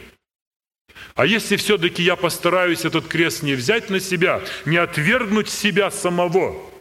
А 1.15 1.25
если 1.25 1.57
все-таки 1.57 2.01
я 2.01 2.15
постараюсь 2.15 2.85
этот 2.85 3.07
крест 3.07 3.43
не 3.43 3.53
взять 3.53 3.89
на 3.89 3.99
себя, 3.99 4.41
не 4.65 4.77
отвергнуть 4.77 5.49
себя 5.49 5.91
самого– 5.91 6.55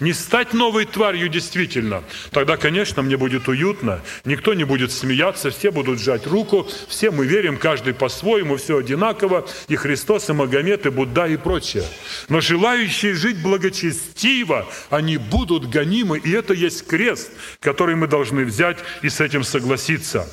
не 0.00 0.12
стать 0.12 0.52
новой 0.54 0.84
тварью 0.84 1.28
действительно. 1.28 2.02
Тогда, 2.30 2.56
конечно, 2.56 3.02
мне 3.02 3.16
будет 3.16 3.48
уютно, 3.48 4.00
никто 4.24 4.54
не 4.54 4.64
будет 4.64 4.92
смеяться, 4.92 5.50
все 5.50 5.70
будут 5.70 6.00
сжать 6.00 6.26
руку, 6.26 6.68
все 6.88 7.10
мы 7.10 7.26
верим, 7.26 7.56
каждый 7.56 7.94
по-своему, 7.94 8.56
все 8.56 8.78
одинаково, 8.78 9.46
и 9.68 9.76
Христос, 9.76 10.30
и 10.30 10.32
Магомед, 10.32 10.86
и 10.86 10.90
Будда, 10.90 11.26
и 11.26 11.36
прочее. 11.36 11.84
Но 12.28 12.40
желающие 12.40 13.14
жить 13.14 13.42
благочестиво, 13.42 14.66
они 14.90 15.16
будут 15.16 15.68
гонимы, 15.68 16.18
и 16.18 16.30
это 16.32 16.54
есть 16.54 16.86
крест, 16.86 17.30
который 17.60 17.94
мы 17.94 18.06
должны 18.06 18.44
взять 18.44 18.78
и 19.02 19.08
с 19.08 19.20
этим 19.20 19.44
согласиться. 19.44 20.28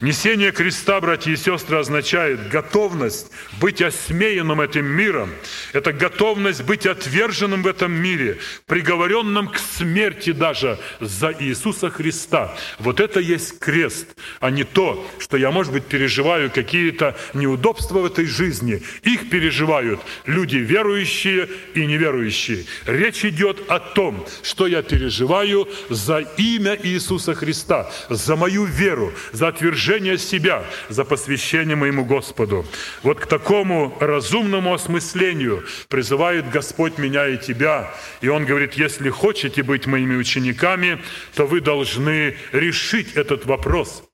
Несение 0.00 0.52
креста, 0.52 1.00
братья 1.00 1.30
и 1.30 1.36
сестры, 1.36 1.78
означает 1.78 2.48
готовность 2.48 3.28
быть 3.60 3.80
осмеянным 3.80 4.60
этим 4.60 4.84
миром. 4.84 5.30
Это 5.72 5.92
готовность 5.92 6.62
быть 6.62 6.86
отверженным 6.86 7.62
в 7.62 7.66
этом 7.66 7.92
мире, 7.92 8.38
приговоренным 8.66 8.85
приговоренным 8.86 9.48
к 9.48 9.58
смерти 9.58 10.30
даже 10.30 10.78
за 11.00 11.34
Иисуса 11.40 11.90
Христа. 11.90 12.56
Вот 12.78 13.00
это 13.00 13.18
есть 13.18 13.58
крест, 13.58 14.06
а 14.38 14.50
не 14.50 14.62
то, 14.62 15.04
что 15.18 15.36
я, 15.36 15.50
может 15.50 15.72
быть, 15.72 15.86
переживаю 15.86 16.52
какие-то 16.52 17.16
неудобства 17.34 17.98
в 17.98 18.04
этой 18.04 18.26
жизни. 18.26 18.80
Их 19.02 19.28
переживают 19.28 20.00
люди 20.24 20.58
верующие 20.58 21.48
и 21.74 21.84
неверующие. 21.84 22.64
Речь 22.86 23.24
идет 23.24 23.68
о 23.68 23.80
том, 23.80 24.24
что 24.44 24.68
я 24.68 24.82
переживаю 24.82 25.68
за 25.90 26.18
имя 26.36 26.78
Иисуса 26.80 27.34
Христа, 27.34 27.90
за 28.08 28.36
мою 28.36 28.66
веру, 28.66 29.12
за 29.32 29.48
отвержение 29.48 30.16
себя, 30.16 30.62
за 30.88 31.04
посвящение 31.04 31.74
моему 31.74 32.04
Господу. 32.04 32.64
Вот 33.02 33.18
к 33.18 33.26
такому 33.26 33.96
разумному 34.00 34.72
осмыслению 34.72 35.64
призывает 35.88 36.48
Господь 36.50 36.98
меня 36.98 37.26
и 37.26 37.36
тебя. 37.36 37.92
И 38.20 38.28
Он 38.28 38.44
говорит, 38.44 38.65
если 38.74 39.10
хотите 39.10 39.62
быть 39.62 39.86
моими 39.86 40.16
учениками, 40.16 41.02
то 41.34 41.46
вы 41.46 41.60
должны 41.60 42.36
решить 42.52 43.14
этот 43.14 43.46
вопрос. 43.46 44.05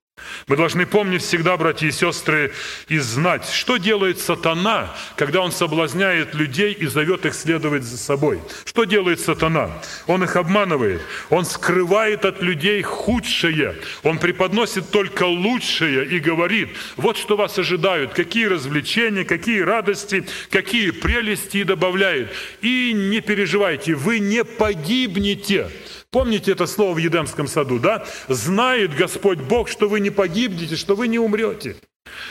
Мы 0.46 0.56
должны 0.56 0.86
помнить 0.86 1.22
всегда, 1.22 1.56
братья 1.56 1.86
и 1.86 1.92
сестры, 1.92 2.52
и 2.88 2.98
знать, 2.98 3.48
что 3.48 3.76
делает 3.76 4.18
сатана, 4.18 4.94
когда 5.16 5.40
он 5.40 5.52
соблазняет 5.52 6.34
людей 6.34 6.72
и 6.72 6.86
зовет 6.86 7.26
их 7.26 7.34
следовать 7.34 7.82
за 7.82 7.96
собой. 7.96 8.40
Что 8.64 8.84
делает 8.84 9.20
сатана? 9.20 9.70
Он 10.06 10.24
их 10.24 10.36
обманывает, 10.36 11.02
он 11.30 11.44
скрывает 11.44 12.24
от 12.24 12.42
людей 12.42 12.82
худшее, 12.82 13.76
он 14.02 14.18
преподносит 14.18 14.90
только 14.90 15.24
лучшее 15.24 16.06
и 16.06 16.18
говорит, 16.18 16.70
вот 16.96 17.16
что 17.16 17.36
вас 17.36 17.58
ожидают, 17.58 18.14
какие 18.14 18.46
развлечения, 18.46 19.24
какие 19.24 19.60
радости, 19.60 20.26
какие 20.50 20.90
прелести 20.90 21.58
и 21.58 21.64
добавляет. 21.64 22.30
И 22.60 22.92
не 22.92 23.20
переживайте, 23.20 23.94
вы 23.94 24.18
не 24.18 24.44
погибнете. 24.44 25.68
Помните 26.12 26.52
это 26.52 26.66
слово 26.66 26.92
в 26.92 26.98
Едемском 26.98 27.48
саду, 27.48 27.78
да? 27.78 28.04
Знает 28.28 28.94
Господь 28.94 29.38
Бог, 29.38 29.70
что 29.70 29.88
вы 29.88 29.98
не 29.98 30.10
погибнете, 30.10 30.76
что 30.76 30.94
вы 30.94 31.08
не 31.08 31.18
умрете. 31.18 31.76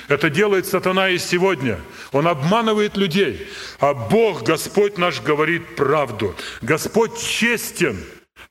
Это 0.08 0.30
делает 0.30 0.68
сатана 0.68 1.10
и 1.10 1.18
сегодня. 1.18 1.80
Он 2.12 2.28
обманывает 2.28 2.96
людей. 2.96 3.48
А 3.80 3.96
Бог, 3.96 4.44
Господь 4.44 5.00
наш, 5.00 5.20
говорит 5.22 5.76
правду. 5.76 6.36
Господь 6.62 7.20
честен 7.20 7.98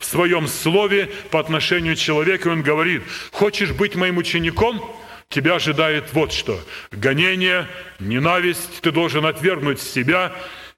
в 0.00 0.04
своем 0.04 0.48
слове 0.48 1.08
по 1.30 1.38
отношению 1.38 1.94
к 1.94 2.00
человеку. 2.00 2.50
Он 2.50 2.62
говорит, 2.62 3.02
хочешь 3.30 3.70
быть 3.70 3.94
моим 3.94 4.16
учеником? 4.16 4.84
Тебя 5.28 5.54
ожидает 5.54 6.12
вот 6.12 6.32
что. 6.32 6.58
Гонение, 6.90 7.68
ненависть, 8.00 8.80
ты 8.80 8.90
должен 8.90 9.24
отвергнуть 9.24 9.80
себя 9.80 10.32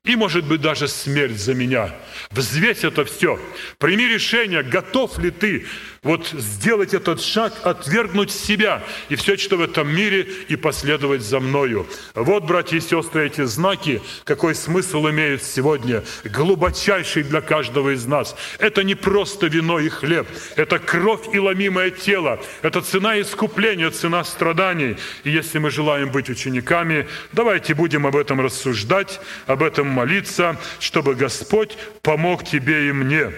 и, 0.05 0.17
может 0.17 0.45
быть, 0.45 0.61
даже 0.61 0.89
смерть 0.89 1.39
за 1.39 1.55
меня. 1.55 1.95
Взвесь 2.31 2.83
это 2.83 3.05
все. 3.05 3.39
Прими 3.79 4.09
решение, 4.09 4.65
готов 4.65 5.19
ли 5.19 5.31
ты 5.31 5.67
вот 6.03 6.27
сделать 6.27 6.95
этот 6.95 7.21
шаг, 7.21 7.53
отвергнуть 7.63 8.33
себя 8.33 8.83
и 9.09 9.15
все, 9.15 9.37
что 9.37 9.57
в 9.57 9.61
этом 9.61 9.95
мире, 9.95 10.27
и 10.49 10.57
последовать 10.57 11.23
за 11.23 11.39
мною. 11.39 11.87
Вот, 12.15 12.45
братья 12.45 12.77
и 12.77 12.81
сестры, 12.81 13.27
эти 13.27 13.45
знаки, 13.45 14.03
какой 14.25 14.57
смысл 14.57 15.09
имеют 15.09 15.45
сегодня, 15.45 16.03
глубочайший 16.25 17.23
для 17.23 17.41
каждого 17.41 17.95
из 17.95 18.05
нас. 18.05 18.35
Это 18.59 18.83
не 18.83 18.97
просто 18.97 19.47
вино 19.47 19.79
и 19.79 19.89
хлеб, 19.89 20.27
это 20.57 20.81
кровь 20.81 21.33
и 21.33 21.39
ломимое 21.39 21.91
тело, 21.91 22.41
это 22.63 22.81
цена 22.81 23.21
искупления, 23.21 23.91
цена 23.91 24.25
страданий. 24.25 24.97
И 25.23 25.31
если 25.31 25.59
мы 25.59 25.71
желаем 25.71 26.11
быть 26.11 26.29
учениками, 26.29 27.07
давайте 27.31 27.75
будем 27.75 28.09
об 28.09 28.17
этом 28.17 28.41
рассуждать, 28.41 29.21
об 29.47 29.63
этом 29.63 29.87
молиться, 29.87 30.59
чтобы 30.81 31.15
Господь 31.15 31.79
помог 32.03 32.45
тебе 32.45 32.89
и 32.89 32.93
мне. 32.93 33.33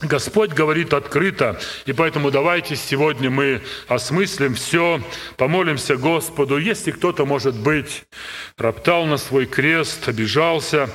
Господь 0.00 0.52
говорит 0.52 0.94
открыто, 0.94 1.60
и 1.84 1.92
поэтому 1.92 2.30
давайте 2.30 2.76
сегодня 2.76 3.30
мы 3.30 3.62
осмыслим 3.88 4.54
все, 4.54 5.02
помолимся 5.36 5.96
Господу. 5.96 6.56
Если 6.56 6.92
кто-то, 6.92 7.26
может 7.26 7.56
быть, 7.56 8.04
роптал 8.56 9.06
на 9.06 9.16
свой 9.16 9.46
крест, 9.46 10.06
обижался, 10.06 10.88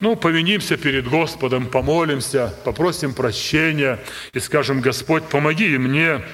ну, 0.00 0.16
повинимся 0.16 0.78
перед 0.78 1.06
Господом, 1.06 1.66
помолимся, 1.66 2.54
попросим 2.64 3.12
прощения 3.12 3.98
и 4.32 4.38
скажем, 4.38 4.80
Господь, 4.80 5.24
помоги 5.24 5.76
мне, 5.76 6.24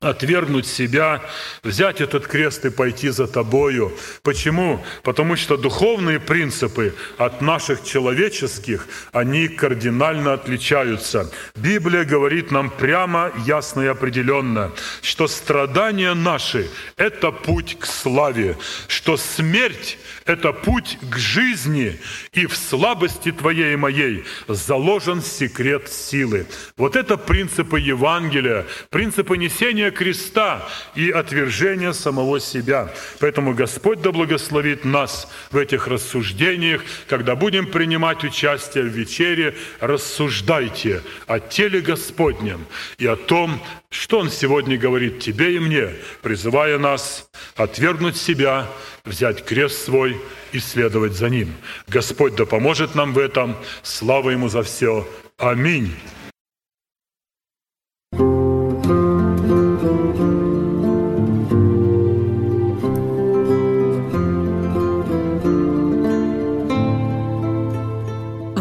отвергнуть 0.00 0.66
себя, 0.66 1.20
взять 1.64 2.00
этот 2.00 2.26
крест 2.28 2.64
и 2.64 2.70
пойти 2.70 3.08
за 3.08 3.26
тобою. 3.26 3.92
Почему? 4.22 4.84
Потому 5.02 5.34
что 5.34 5.56
духовные 5.56 6.20
принципы 6.20 6.94
от 7.16 7.40
наших 7.40 7.82
человеческих, 7.84 8.86
они 9.12 9.48
кардинально 9.48 10.34
отличаются. 10.34 11.32
Библия 11.56 12.04
говорит 12.04 12.52
нам 12.52 12.70
прямо, 12.70 13.32
ясно 13.44 13.80
и 13.80 13.86
определенно, 13.86 14.70
что 15.02 15.26
страдания 15.26 16.14
наши– 16.14 16.70
это 16.96 17.32
путь 17.32 17.76
к 17.80 17.86
славе, 17.86 18.56
что 18.86 19.16
смерть 19.16 19.98
это 20.28 20.52
путь 20.52 20.98
к 21.10 21.16
жизни, 21.16 21.98
и 22.32 22.44
в 22.44 22.54
слабости 22.54 23.32
твоей 23.32 23.72
и 23.72 23.76
моей 23.76 24.24
заложен 24.46 25.22
секрет 25.22 25.88
силы. 25.88 26.46
Вот 26.76 26.96
это 26.96 27.16
принципы 27.16 27.80
Евангелия, 27.80 28.66
принципы 28.90 29.38
несения 29.38 29.77
креста 29.90 30.68
и 30.94 31.10
отвержения 31.10 31.92
самого 31.92 32.40
себя. 32.40 32.92
Поэтому 33.20 33.54
Господь 33.54 34.02
да 34.02 34.12
благословит 34.12 34.84
нас 34.84 35.30
в 35.50 35.56
этих 35.56 35.86
рассуждениях, 35.86 36.82
когда 37.08 37.34
будем 37.36 37.66
принимать 37.66 38.24
участие 38.24 38.84
в 38.84 38.88
вечере, 38.88 39.54
рассуждайте 39.80 41.02
о 41.26 41.38
теле 41.40 41.80
Господнем 41.80 42.66
и 42.98 43.06
о 43.06 43.16
том, 43.16 43.60
что 43.90 44.18
Он 44.18 44.30
сегодня 44.30 44.76
говорит 44.76 45.20
тебе 45.20 45.56
и 45.56 45.58
мне, 45.58 45.90
призывая 46.22 46.78
нас 46.78 47.30
отвергнуть 47.56 48.16
себя, 48.16 48.66
взять 49.04 49.44
крест 49.44 49.84
свой 49.84 50.20
и 50.52 50.58
следовать 50.58 51.12
за 51.12 51.30
Ним. 51.30 51.54
Господь 51.86 52.34
да 52.34 52.44
поможет 52.44 52.94
нам 52.94 53.12
в 53.12 53.18
этом. 53.18 53.56
Слава 53.82 54.30
Ему 54.30 54.48
за 54.48 54.62
все. 54.62 55.08
Аминь. 55.38 55.94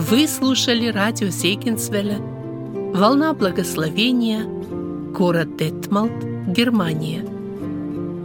Вы 0.09 0.25
слушали 0.25 0.87
радио 0.87 1.29
Сейкинсвелля 1.31 2.19
«Волна 2.93 3.33
благословения», 3.33 4.45
город 5.11 5.57
Детмалт, 5.57 6.23
Германия. 6.47 7.25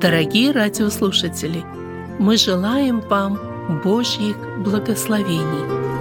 Дорогие 0.01 0.53
радиослушатели, 0.53 1.64
мы 2.20 2.37
желаем 2.37 3.01
вам 3.01 3.37
Божьих 3.83 4.37
благословений. 4.64 5.91